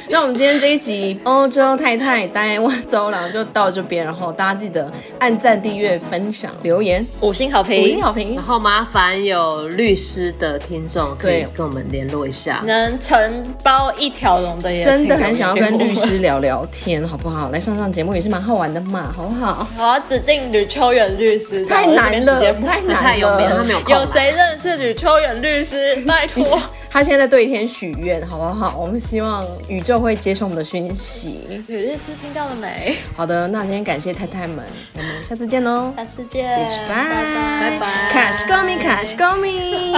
[0.08, 8.34] 那我们今天这一集欧洲太太台湾走廊就到这边，然后大家记得按赞、订阅、分享、留言、五星好评、五星好评。
[8.36, 17.50] 然后麻烦有律师的听众可以跟我们联络一下，能承包一条龙的也真的很想要跟律师聊聊天，好不好？
[17.50, 19.66] 来上上节目也是蛮好玩的嘛，好不好？
[19.78, 23.94] 我要指定吕秋远律师，太难了，太难了，太有名，他没有空。
[23.94, 25.96] 有谁认识吕秋远律师？
[26.06, 26.60] 拜托。
[26.90, 28.76] 他现在对天许愿，好不好？
[28.78, 31.40] 我们希望宇宙会接受我们的讯息。
[31.66, 32.96] 吕律师听到了没？
[33.16, 34.64] 好的，那今天感谢太太们，
[34.94, 35.92] 我们下次见喽！
[35.96, 36.56] 下次见，
[36.88, 39.94] 拜拜拜拜，卡西高米，卡西高米。